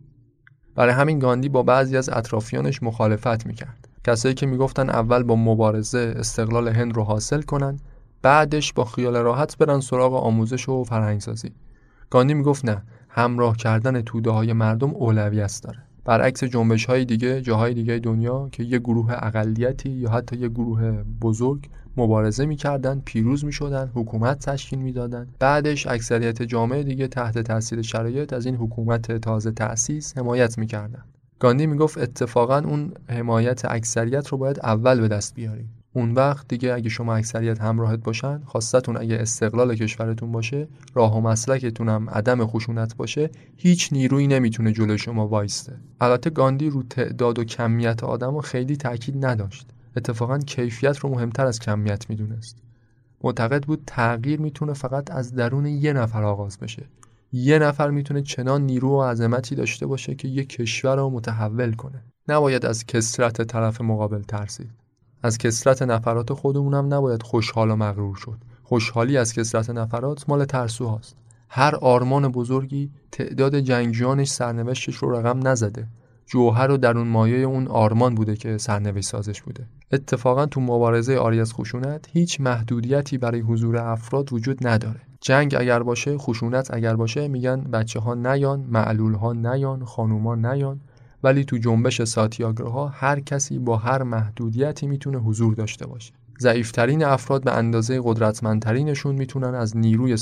[0.75, 3.87] برای همین گاندی با بعضی از اطرافیانش مخالفت می‌کرد.
[4.03, 7.79] کسایی که می‌گفتن اول با مبارزه استقلال هند رو حاصل کنن
[8.21, 11.51] بعدش با خیال راحت برن سراغ آموزش و فرهنگسازی.
[12.09, 15.79] گاندی می‌گفت نه همراه کردن توده های مردم اولویت داره.
[16.05, 21.03] برعکس جنبش های دیگه جاهای دیگه دنیا که یه گروه اقلیتی یا حتی یه گروه
[21.21, 25.27] بزرگ مبارزه می‌کردن پیروز می‌شدن حکومت تشکیل می‌دادن.
[25.39, 31.03] بعدش اکثریت جامعه دیگه تحت تاثیر شرایط از این حکومت تازه تأسیس حمایت می‌کردن.
[31.39, 35.69] گاندی می‌گفت اتفاقا اون حمایت اکثریت رو باید اول به دست بیاریم.
[35.95, 41.21] اون وقت دیگه اگه شما اکثریت همراهت باشن خواستتون اگه استقلال کشورتون باشه راه و
[41.21, 45.73] مسلکتون هم عدم خشونت باشه هیچ نیرویی نمی‌تونه جلو شما وایسته.
[46.01, 49.67] البته گاندی رو تعداد و کمیت آدم خیلی تاکید نداشت.
[49.95, 52.57] اتفاقا کیفیت رو مهمتر از کمیت می‌دونست.
[53.23, 56.85] معتقد بود تغییر می‌تونه فقط از درون یه نفر آغاز بشه.
[57.31, 62.03] یه نفر می‌تونه چنان نیرو و عظمتی داشته باشه که یه کشور رو متحول کنه.
[62.27, 64.71] نباید از کسرت طرف مقابل ترسید.
[65.23, 68.37] از کسرت نفرات خودمونم نباید خوشحال و مغرور شد.
[68.63, 71.15] خوشحالی از کسرت نفرات مال ترسو هاست.
[71.49, 75.87] هر آرمان بزرگی تعداد جنگجویانش سرنوشتش رو رقم نزده.
[76.25, 79.65] جوهر و درون مایه اون آرمان بوده که سرنوشت سازش بوده.
[79.91, 85.01] اتفاقا تو مبارزه آری از خشونت هیچ محدودیتی برای حضور افراد وجود نداره.
[85.21, 90.79] جنگ اگر باشه خشونت اگر باشه میگن بچه ها نیان معلول ها نیان خانوما نیان.
[91.23, 92.17] ولی تو جنبش
[92.59, 96.13] ها هر کسی با هر محدودیتی می‌تونه حضور داشته باشه.
[96.39, 100.15] ضعیفترین افراد به اندازه قدرتمندترینشون می‌تونن از نیروی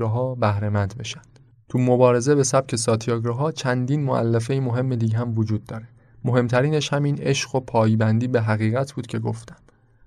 [0.00, 1.20] ها بهرهمند بشن.
[1.68, 2.74] تو مبارزه به سبک
[3.26, 5.88] ها چندین معلفه مهم دیگه هم وجود داره.
[6.24, 9.56] مهمترینش همین عشق و پایبندی به حقیقت بود که گفتم.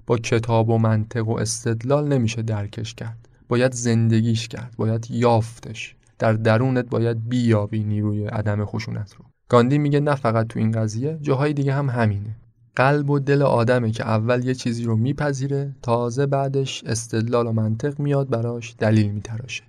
[0.07, 3.29] با کتاب و منطق و استدلال نمیشه درکش کرد.
[3.47, 5.95] باید زندگیش کرد باید یافتش.
[6.19, 9.25] در درونت باید بیابی نیروی عدم خشونت رو.
[9.49, 12.35] گاندی میگه نه فقط تو این قضیه جاهای دیگه هم همینه.
[12.75, 17.99] قلب و دل آدمه که اول یه چیزی رو میپذیره تازه بعدش استدلال و منطق
[17.99, 19.63] میاد براش دلیل میتراشه.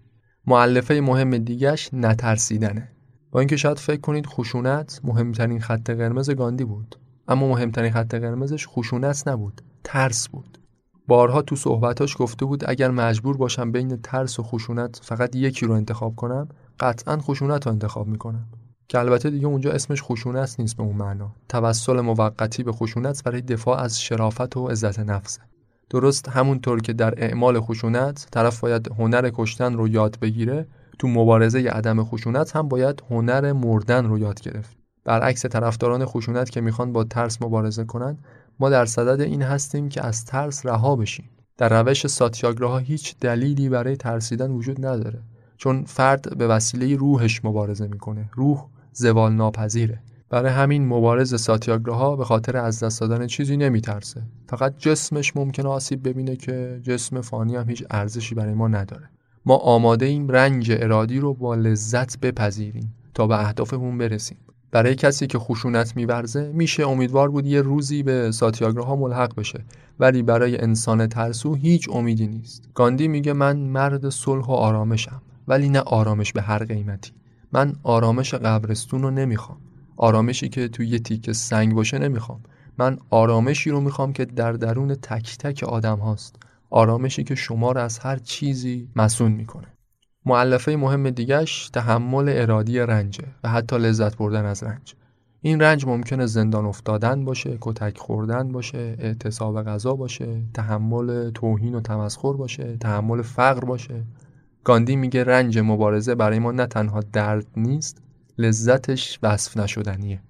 [0.51, 2.89] معلفه مهم دیگهش نترسیدنه.
[3.31, 6.97] با اینکه شاید فکر کنید خشونت مهمترین خط قرمز گاندی بود.
[7.29, 10.59] اما مهمترین خط قرمزش خشونت نبود ترس بود.
[11.07, 15.75] بارها تو صحبتاش گفته بود اگر مجبور باشم بین ترس و خشونت فقط یکی رو
[15.75, 16.49] انتخاب کنم
[16.81, 18.49] قطعا خشونت رو انتخاب می‌کنم.
[18.89, 21.35] که البته دیگه اونجا اسمش خشونت نیست به اون معنا.
[21.49, 25.41] توسل موقتی به خشونت برای دفاع از شرافت و عزت نفسه.
[25.91, 30.67] درست همونطور که در اعمال خشونت طرف باید هنر کشتن رو یاد بگیره
[30.99, 34.77] تو مبارزه عدم خشونت هم باید هنر مردن رو یاد گرفت.
[35.05, 38.19] برعکس طرفداران خشونت که می‌خوان با ترس مبارزه کنن
[38.61, 41.31] ما در صدد این هستیم که از ترس رها بشیم.
[41.57, 45.19] در روش ساتیاگراها هیچ دلیلی برای ترسیدن وجود نداره
[45.57, 48.31] چون فرد به وسیله روحش مبارزه می‌کنه.
[48.35, 49.99] روح زوال ناپذیره
[50.31, 54.23] برای همین مبارز ساتیاگراها به خاطر از دست دادن چیزی نمیترسه.
[54.49, 59.11] فقط جسمش ممکنه آسیب ببینه که جسم فانی هم هیچ ارزشی برای ما نداره.
[59.47, 64.37] ما آماده ایم رنج ارادی رو با لذت بپذیریم تا به اهدافمون برسیم.
[64.71, 69.65] برای کسی که خشونت میورزه میشه امیدوار بود یه روزی به ساتیاگراها ملحق بشه.
[70.01, 72.69] ولی برای انسان ترسو هیچ امیدی نیست.
[72.75, 77.13] گاندی میگه من مرد صلح و آرامشم ولی نه آرامش به هر قیمتی.
[77.53, 79.59] من آرامش قبرستون رو نمی‌خوام.
[80.03, 82.41] آرامشی که توی یه تیکه سنگ باشه نمی‌خوام.
[82.79, 86.37] من آرامشی رو می‌خوام که در درون تک تک آدم هاست.
[86.71, 89.67] آرامشی که شما رو از هر چیزی مسون می‌کنه.
[90.27, 94.95] معلفه مهم دیگش تحمل ارادی رنجه و حتی لذت بردن از رنج.
[95.43, 101.81] این رنج ممکنه زندان افتادن باشه کتک خوردن باشه اعتصاب غذا باشه تحمل توهین و
[101.81, 104.05] تمسخر باشه تحمل فقر باشه.
[104.65, 108.03] گاندی میگه رنج مبارزه برای ما نه تنها درد نیست
[108.41, 110.23] لذتش وصف نشدنیه.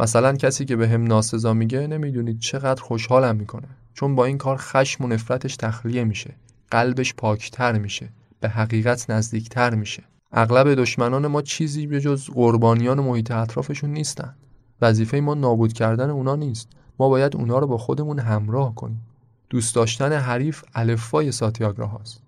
[0.00, 4.56] مثلا کسی که به هم ناسزا میگه نمی‌دونید چقدر خوشحالم می‌کنه چون با این کار
[4.56, 6.34] خشم و نفرتش تخلیه میشه
[6.70, 8.08] قلبش پاکتر میشه
[8.40, 10.02] به حقیقت نزدیکتر میشه.
[10.32, 14.34] اغلب دشمنان ما چیزی به جز قربانیان محیط اطرافشون نیستن.
[14.80, 16.68] وظیفه ما نابود کردن اونا نیست.
[16.98, 19.06] ما باید اونا رو با خودمون همراه کنیم.
[19.50, 22.23] دوست داشتن حریف الفای ساتیاگراه هاست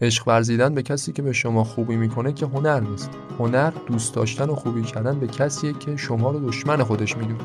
[0.00, 4.50] عشق ورزیدن به کسی که به شما خوبی می‌کنه که هنر نیست هنر دوست داشتن
[4.50, 7.44] و خوبی کردن به کسیه که شما رو دشمن خودش می‌دونه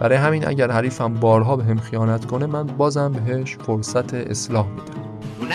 [0.00, 5.48] برای همین اگر حریفم بارها به هم خیانت کنه من بازم بهش فرصت اصلاح میدم.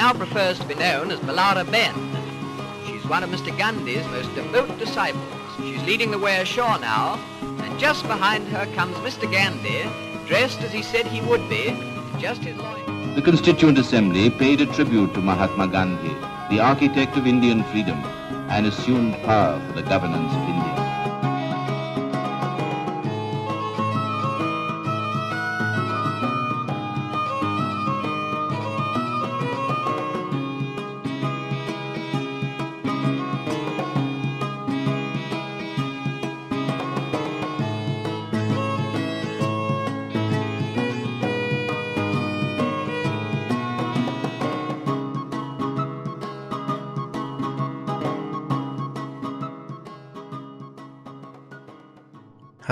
[12.15, 16.13] The Constituent Assembly paid a tribute to Mahatma Gandhi,
[16.49, 18.01] the architect of Indian freedom,
[18.49, 20.84] and assumed power for the governance of India.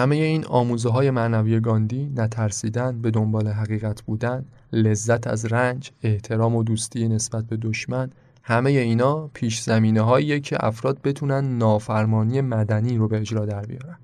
[0.04, 6.56] همه این آموزه های معنوی گاندی نترسیدن به دنبال حقیقت بودن لذت از رنج احترام
[6.56, 8.10] و دوستی نسبت به دشمن
[8.44, 13.98] همه اینا پیش زمینه هاییه که افراد بتونن نافرمانی مدنی رو به اجرا در بیارن.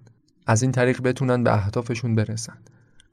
[0.48, 2.58] از این طریق بتونن به اهدافشون برسن.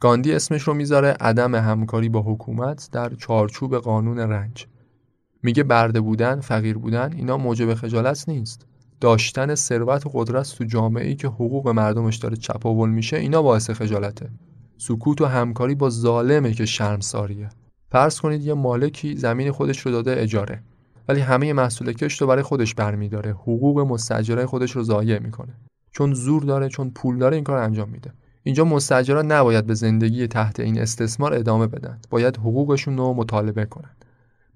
[0.00, 4.66] گاندی اسمش رو می‌ذاره عدم همکاری با حکومت در چارچوب قانون رنج.
[5.42, 8.66] میگه برده بودن فقیر بودن اینا موجب خجالت نیست.
[9.00, 13.70] داشتن ثروت و قدرت تو جامعه ای که حقوق مردمش داره چپاول میشه اینا باعث
[13.70, 14.30] خجالته.
[14.78, 17.48] سکوت و همکاری با ظالمه که شرمساریه.
[17.90, 20.62] فرض کنید یه مالکی زمین خودش رو داده اجاره
[21.08, 23.30] ولی همه محصول کشت رو برای خودش برمیداره.
[23.30, 25.54] حقوق مستجره خودش رو ضایع می‌کنه.
[25.90, 28.12] چون زور داره چون پول داره این کار انجام میده.
[28.42, 31.98] اینجا مستجرا نباید به زندگی تحت این استثمار ادامه بدن.
[32.10, 34.04] باید حقوقشون رو مطالبه کنند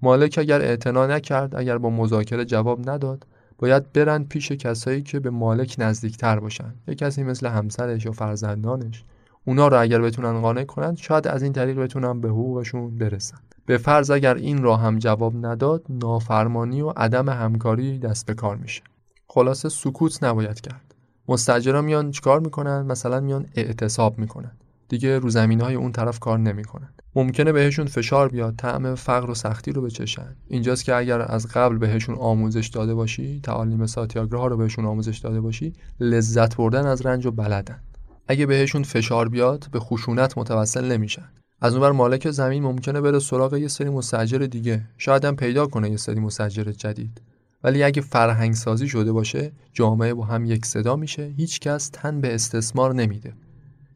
[0.01, 3.25] مالک اگر اعتنا نکرد اگر با مذاکره جواب نداد
[3.61, 6.73] باید برن پیش کسایی که به مالک نزدیکتر باشن.
[6.87, 9.03] یه کسی مثل همسرش یا فرزندانش
[9.45, 13.37] اونا رو اگر بتونن قانع کنند شاید از این طریق بتونن به حقوقشون برسن.
[13.65, 18.55] به فرض اگر این را هم جواب نداد نافرمانی و عدم همکاری دست به کار
[18.55, 18.81] میشه.
[19.27, 20.95] خلاصه سکوت نباید کرد.
[21.27, 24.51] مستجرا میان چیکار می‌کنن؟ مثلا میان اعتصاب می‌کنن.
[24.91, 26.89] دیگه رو زمین های اون طرف کار نمی‌کنن.
[27.15, 30.35] ممکنه بهشون فشار بیاد طعم فقر و سختی رو بچشن.
[30.47, 35.41] اینجاست که اگر از قبل بهشون آموزش داده باشی تعالیم ساتیاگراه رو بهشون آموزش داده
[35.41, 37.79] باشی لذت بردن از رنج و بلدن.
[38.27, 41.29] اگه بهشون فشار بیاد به خشونت متوسل نمیشن.
[41.61, 44.81] از اونور مالک زمین ممکنه بره سراغ یه سری مستاجر دیگه.
[44.97, 47.21] شاید هم پیدا کنه یه سری مستاجر جدید.
[47.63, 51.33] ولی اگه فرهنگ سازی شده باشه جامعه با هم یک صدا میشه.
[51.37, 53.33] هیچکس تن به استثمار نمیده.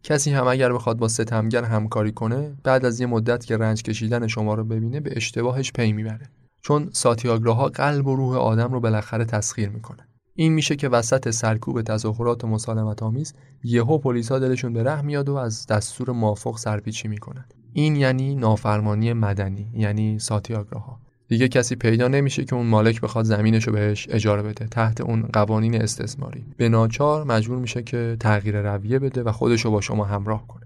[0.05, 4.27] کسی هم اگر بخواد با ستمگر همکاری کنه بعد از یه مدت که رنج کشیدن
[4.27, 6.29] شما رو ببینه به اشتباهش پی می‌بره.
[6.61, 10.07] چون ساتیاگراها قلب و روح آدم رو بالاخره تسخیر می‌کنه.
[10.35, 13.33] این میشه که وسط سرکوب تظاهرات مسالمت آمیز
[13.63, 17.45] یهو پلیسا دلشون به ره میاد و از دستور موافق سرپیچی می‌کنن.
[17.73, 23.67] این یعنی نافرمانی مدنی یعنی ساتیاگراها دیگه کسی پیدا نمیشه که اون مالک بخواد زمینش
[23.67, 26.45] رو بهش اجاره بده تحت اون قوانین استثماری.
[26.57, 30.65] به ناچار مجبور میشه که تغییر رویه بده و خودش رو با شما همراه کنه.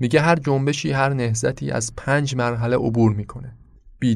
[0.00, 3.56] میگه هر جنبشی هر نهزتی از پنج مرحله عبور می‌کنه.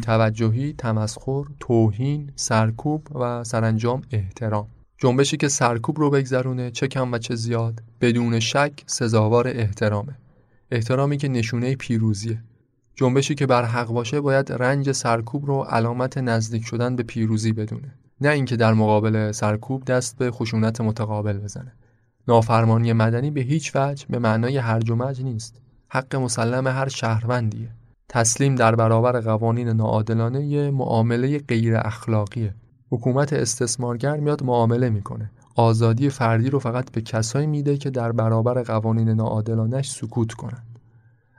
[0.03, 4.68] توجهی، تمسخر، توهین، سرکوب و سرانجام احترام.
[4.99, 10.18] جنبشی که سرکوب رو بگذرونه چه کم و چه زیاد بدون شک سزاوار احترامه.
[10.70, 12.43] احترامی که نشونه پیروزیه.
[12.97, 17.95] جنبشی که بر حق باشه باید رنج سرکوب رو علامت نزدیک شدن به پیروزی بدونه.
[18.21, 21.73] نه اینکه در مقابل سرکوب دست به خشونت متقابل بزنه.
[22.29, 25.61] نافرمانی مدنی به هیچ وجه به معنای هرج و نیست.
[25.89, 26.89] حق مسلم هر
[28.09, 32.55] تسلیم در برابر قوانین ناعادلانه یه معامله غیر اخلاقیه.
[32.91, 35.31] حکومت استثمارگر میاد معامله می‌کنه.
[35.55, 40.74] آزادی فردی رو فقط به کسایی میده که در برابر قوانین ناعادلانش سکوت کنند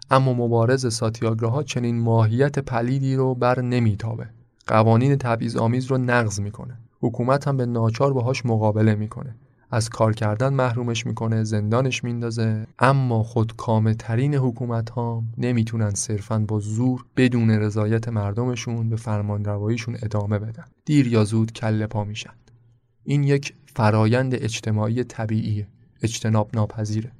[0.09, 4.29] اما مبارز ساتیاگراها چنین ماهیت پلیدی رو بر نمیتابه.
[4.67, 6.77] قوانین تبعیض آمیز رو نقض می‌کنه.
[7.01, 9.35] حکومت هم به ناچار باهاش مقابله می‌کنه.
[9.71, 12.67] از کار کردن محرومش می‌کنه زندانش میندازه.
[12.79, 19.97] اما خودکامه ترین حکومت ها نمی‌تونن صرفا با زور بدون رضایت مردمشون به فرمان رواییشون
[20.03, 20.65] ادامه بدن.
[20.85, 22.33] دیر یا زود کله پا میشن.
[23.03, 25.67] این یک فرایند اجتماعی طبیعیه.
[26.01, 27.11] اجتناب ناپذیره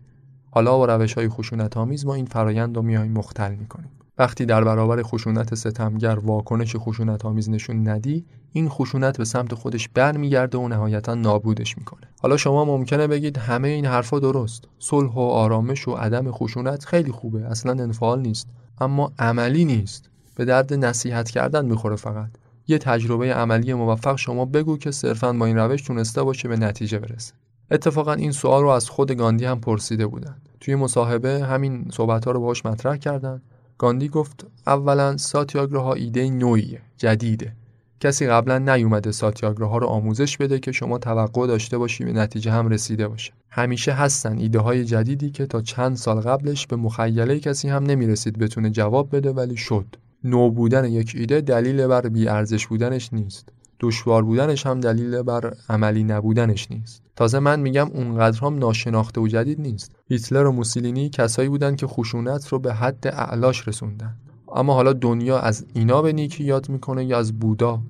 [0.56, 3.92] حالا با روش های خشونت آمیز ما این فرایند رو میایم مختل می‌کنیم.
[4.18, 9.90] وقتی در برابر خشونت ستمگر واکنش خشونت آمیز نشون ندی این خشونت به سمت خودش
[9.90, 12.08] برمیگرده و نهایتا نابودش می‌کنه.
[12.22, 14.68] حالا شما ممکنه بگید همه این حرفا درست.
[14.80, 17.46] صلح و آرامش و عدم خشونت خیلی خوبه.
[17.46, 18.48] اصلا انفعال نیست.
[18.82, 20.10] اما عملی نیست.
[20.36, 22.30] به درد نصیحت کردن می‌خوره فقط.
[22.68, 27.00] یه تجربه عملی موفق شما بگو که صرفا با این روش تونسته باشه به نتیجه
[27.00, 27.34] برسه.
[27.72, 32.32] اتفاقا این سوال رو از خود گاندی هم پرسیده بودن توی مصاحبه همین صحبت ها
[32.32, 33.42] رو باهاش مطرح کردن
[33.78, 37.54] گاندی گفت اولا ساتیاگراها ایده نوعیه جدیده.
[38.00, 42.68] کسی قبلا نیومده ساتیاگراها رو آموزش بده که شما توقع داشته باشی به نتیجه هم
[42.68, 43.34] رسیده باشه.
[43.50, 48.40] همیشه هستن ایده های جدیدی که تا چند سال قبلش به مخیله کسی هم نمی‌رسید
[48.40, 49.86] بتونه جواب بده ولی شد.
[50.24, 53.50] نو بودن یک ایده دلیل بر ارزش بودنش نیست.
[53.80, 57.04] دشوار بودنش هم دلیل بر عملی نبودنش نیست.
[57.16, 59.92] تازه من میگم اونقدر هم ناشناخته و جدید نیست.
[60.08, 64.16] هیتلر و موسولینی کسایی بودن که خشونت رو به حد اعلاش رسوندن.
[64.56, 67.82] اما حالا دنیا از اینا به نیکی یاد می‌کنه یا از بودا.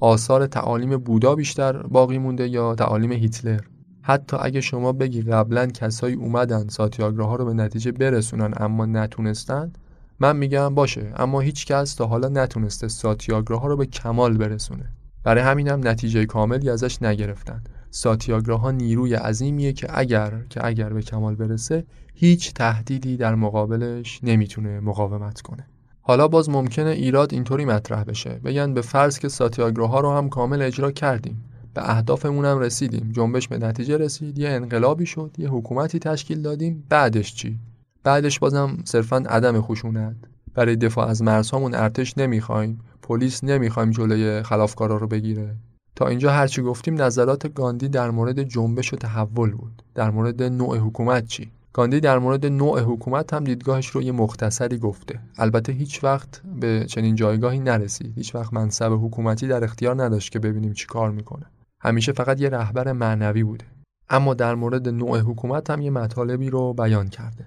[0.00, 3.60] آثار تعالیم بودا بیشتر باقی مونده یا تعالیم هیتلر.
[4.02, 9.72] حتی اگه شما بگی قبلا کسایی اومدن ساتیاگراها رو به نتیجه برسونن اما نتونستن
[10.20, 14.92] من میگم باشه اما هیچ کس تا حالا نتونسته ساتیاگراها رو به کمال برسونه.
[15.24, 17.62] برای همینم نتیجه کاملی ازش نگرفتن.
[17.90, 24.80] ساتیاگراها نیروی عظیمیه که اگر که اگر به کمال برسه هیچ تهدیدی در مقابلش نمی‌تونه
[24.80, 25.66] مقاومت کنه.
[26.00, 28.30] حالا باز ممکنه ایراد اینطوری مطرح بشه.
[28.30, 31.44] بگن به فرض که ساتیاگراها رو هم کامل اجرا کردیم.
[31.74, 33.12] به اهدافمون هم رسیدیم.
[33.12, 34.38] جنبش به نتیجه رسید.
[34.38, 35.30] یه انقلابی شد.
[35.38, 36.84] یه حکومتی تشکیل دادیم.
[36.88, 37.58] بعدش چی؟
[38.04, 40.16] بعدش بازم صرفا عدم خشونت.
[40.54, 42.78] برای دفاع از مرزهامون ارتش نمی‌خوایم.
[43.02, 45.56] پلیس نمی‌خوایم جلوی خلافکارا رو بگیره.
[45.96, 49.82] تا اینجا هرچی گفتیم نظرات گاندی در مورد جنبش و تحول بود.
[49.94, 54.78] در مورد نوع حکومت چی؟ گاندی در مورد نوع حکومت هم دیدگاهش رو یه مختصری
[54.78, 55.20] گفته.
[55.38, 58.12] البته هیچ وقت به چنین جایگاهی نرسید.
[58.16, 61.46] هیچ وقت منصب حکومتی در اختیار نداشت که ببینیم چی کار می‌کنه.
[61.80, 63.64] همیشه فقط یه رهبر معنوی بوده.
[64.08, 67.46] اما در مورد نوع حکومت هم یه مطالبی رو بیان کرده.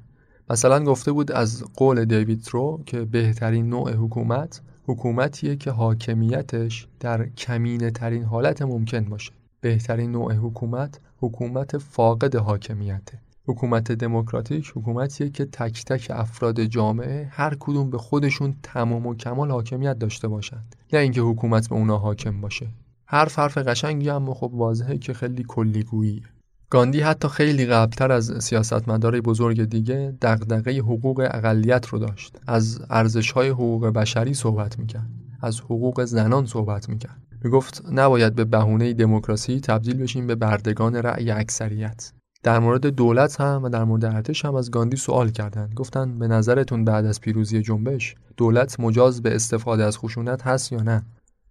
[0.54, 7.30] مثلا گفته بود از قول دیوید ترو که بهترین نوع حکومت حکومتیه که حاکمیتش در
[7.30, 9.32] کمینه ترین حالت ممکن باشه.
[9.62, 13.20] بهترین نوع حکومت حکومت فاقد حاکمیته.
[13.46, 19.52] حکومت دموکراتیک حکومتیه که تک تک افراد جامعه هر کدوم به خودشون تمام و کمال
[19.52, 20.76] حاکمیت داشته باشند.
[20.94, 22.68] نه اینکه حکومت به اونا حاکم باشه.
[23.08, 26.33] هر حرف قشنگی اما خب واضحه که خیلی کلیگوییه.
[26.74, 32.38] گاندی حتی خیلی قبلتر از سیاستمدارای بزرگ دیگه دغدغه حقوق اقلیت رو داشت.
[32.48, 35.10] از ارزش‌های حقوق بشری صحبت می‌کرد.
[35.42, 37.22] از حقوق زنان صحبت می‌کرد.
[37.44, 42.12] می‌گفت نباید به بهونه دموکراسی تبدیل بشیم به بردگان رأی اکثریت.
[42.44, 45.74] در مورد دولت هم و در مورد ارتش هم از گاندی سوال کردند.
[45.74, 50.82] گفتن به نظرتون بعد از پیروزی جنبش دولت مجاز به استفاده از خشونت هست یا
[50.82, 51.04] نه؟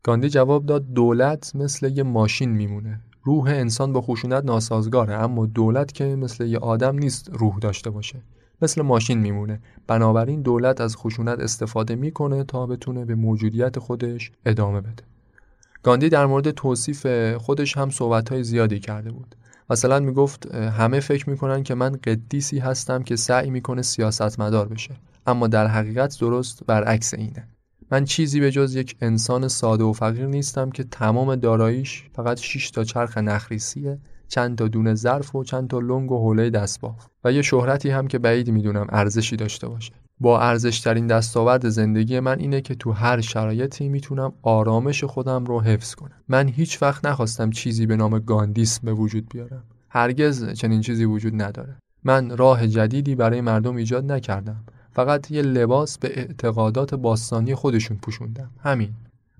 [0.02, 3.00] گاندی جواب داد دولت مثل یه ماشین میمونه.
[3.24, 8.22] روح انسان با خشونت ناسازگاره اما دولت که مثل یه آدم نیست روح داشته باشه.
[8.62, 9.60] مثل ماشین میمونه.
[9.86, 15.02] بنابراین دولت از خشونت استفاده می‌کنه تا بتونه به موجودیت خودش ادامه بده.
[15.82, 17.06] گاندی در مورد توصیف
[17.36, 19.36] خودش هم صحبتهای زیادی کرده بود.
[19.70, 24.94] مثلا می‌گفت همه فکر می‌کنن که من قدیسی هستم که سعی می‌کنه سیاستمدار بشه
[25.26, 27.48] اما در حقیقت درست برعکس اینه.
[27.92, 32.70] من چیزی به جز یک انسان ساده و فقیر نیستم که تمام داراییش فقط 6
[32.70, 37.06] تا چرخ نخریسیه چند تا دونه ظرف و چند تا لنگ و حوله دستباف.
[37.24, 39.92] و یه شهرتی هم که بعید می‌دونم ارزشی داشته باشه.
[40.20, 45.94] با ارزشترین دستاورد زندگی من اینه که تو هر شرایطی می‌تونم آرامش خودم رو حفظ
[45.94, 46.22] کنم.
[46.28, 49.64] من هیچ وقت نخواستم چیزی به نام گاندیسم به وجود بیارم.
[49.90, 51.76] هرگز چنین چیزی وجود نداره.
[52.04, 54.64] من راه جدیدی برای مردم ایجاد نکردم.
[54.92, 58.92] فقط یه لباس به اعتقادات باستانی خودشون پوشوندم همین.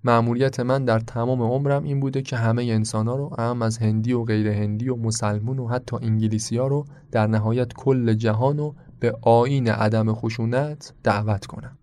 [0.04, 4.12] معمولیت من در تمام عمرم این بوده که همه انسان ها رو هم از هندی
[4.12, 8.74] و غیر هندی و مسلمون و حتی انگلیسی ها رو در نهایت کل جهان رو
[9.00, 11.78] به آین عدم خشونت دعوت کنم.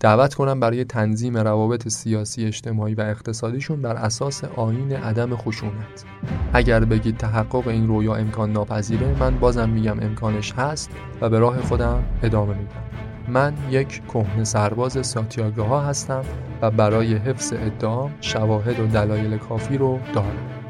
[0.00, 6.04] دعوت کنم برای تنظیم روابط سیاسی اجتماعی و اقتصادیشون بر اساس آین عدم خشونت.
[6.52, 10.90] اگر بگید تحقق این رویا امکان ناپذیره من بازم میگم امکانش هست
[11.20, 13.09] و به راه خودم ادامه میدم.
[13.30, 16.24] من یک کهنه سرباز ساتیاگراها هستم
[16.62, 20.60] و برای حفظ ادعام شواهد و دلایل کافی رو دارم.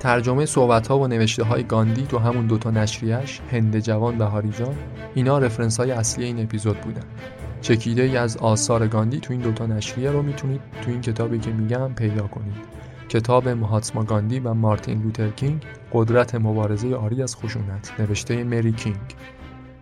[0.00, 4.74] ترجمه صحبت ها و نوشته های گاندی تو همون دوتا نشریش هند جوان و هاریجان
[5.14, 7.04] اینا رفرنس های اصلی این اپیزود بودن.
[7.60, 11.50] چکیده ای از آثار گاندی تو این دوتا نشریه رو می‌تونید تو این کتابی که
[11.50, 12.71] میگم پیدا کنید.
[13.12, 18.96] کتاب مهاتما گاندی و مارتین لوتر کینگ قدرت مبارزه آری از خشونت نوشته مری کینگ.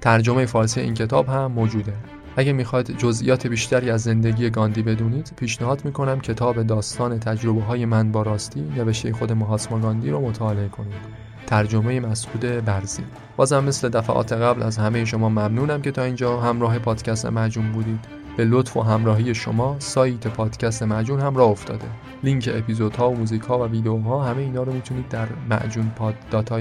[0.01, 1.93] ترجمه فارسی این کتاب هم موجوده.
[2.37, 8.13] اگه می‌خواید جزئیات بیشتری از زندگی گاندی بدونید پیشنهاد می‌کنم کتاب داستان تجربه های من
[8.13, 11.21] با راستی نوشته خود مهاتما گاندی رو مطالعه کنید.
[11.47, 13.03] ترجمه مسعود برزی.
[13.37, 18.20] بازم مثل دفعات قبل از همه شما ممنونم که تا اینجا همراه پادکست مجون بودید.
[18.41, 21.85] به لطف و همراهی شما سایت پادکست معجون هم راه افتاده.
[22.23, 26.15] لینک اپیزودها و موزیکها و ویدیوها همه اینا رو می‌تونید در معجون پاد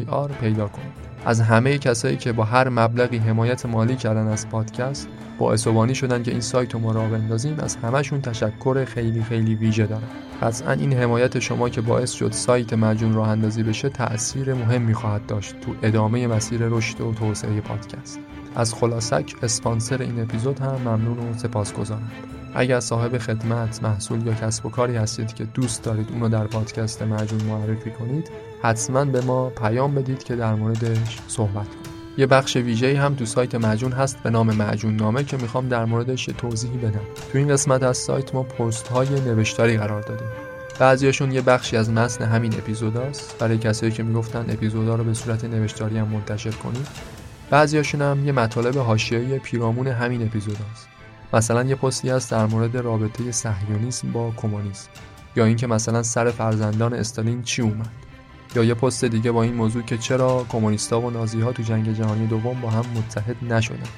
[0.10, 0.92] آر پیدا کنید.
[1.26, 5.08] از همه کسایی که با هر مبلغی حمایت مالی کردن از پادکست
[5.38, 9.86] باعث شدن که این سایت رو ما راه بندازیم از همهشون تشکر خیلی خیلی ویژه
[9.86, 10.10] دارم.
[10.42, 15.26] قطعا این حمایت شما که باعث شد سایت مجون راه اندازی بشه تأثیر مهمی خواهد
[15.26, 18.20] داشت تو ادامه مسیر رشد و توسعه پادکست.
[18.56, 22.12] از خلاصک اسپانسر این اپیزود هم ممنون و سپاسگزارم.
[22.56, 27.02] اگر صاحب خدمت محصول یا کسب و کاری هستید که دوست دارید اونو در پادکست
[27.02, 28.30] مجون معرفی کنید
[28.62, 32.00] حتما به ما پیام بدید که در موردش صحبت کنیم.
[32.18, 35.86] یه بخش ویژه‌ای هم تو سایت مجون هست به نام مجون نامه که می‌خوام در
[35.86, 37.02] موردش توضیحی بدم.
[37.32, 40.28] تو این قسمت از سایت ما پست های نوشتاری قرار دادیم.
[40.80, 45.46] بعضیاشون یه بخشی از متن همین اپیزوداست برای کسایی که می‌گفتن اپیزودا رو به صورت
[45.46, 46.88] نوشتاری هم منتشر کنید
[47.50, 50.88] بعضیاشون هم یه مطالب حاشیه‌ای پیرامون همین اپیزوداست
[51.34, 54.90] مثلا یه پستی هست در مورد رابطه صهیونیسم با کمونیسم.
[55.36, 57.90] یا اینکه مثلا سر فرزندان استالین چی اومد.
[58.56, 62.28] یا یه پست دیگه با این موضوع که چرا کمونیستا و نازیها تو جنگ جهانی
[62.28, 63.90] دوم با هم متحد نشدن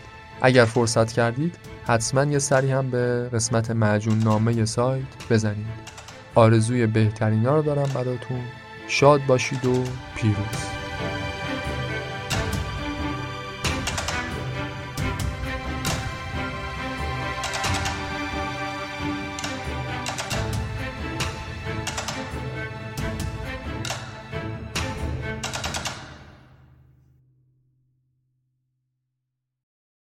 [0.41, 1.55] اگر فرصت کردید
[1.87, 5.91] حتما یه سری هم به قسمت معجون نامه سایت بزنید.
[6.35, 8.41] آرزوی بهترین ها رو دارم براتون.
[8.87, 9.83] شاد باشید و
[10.15, 10.81] پیروز.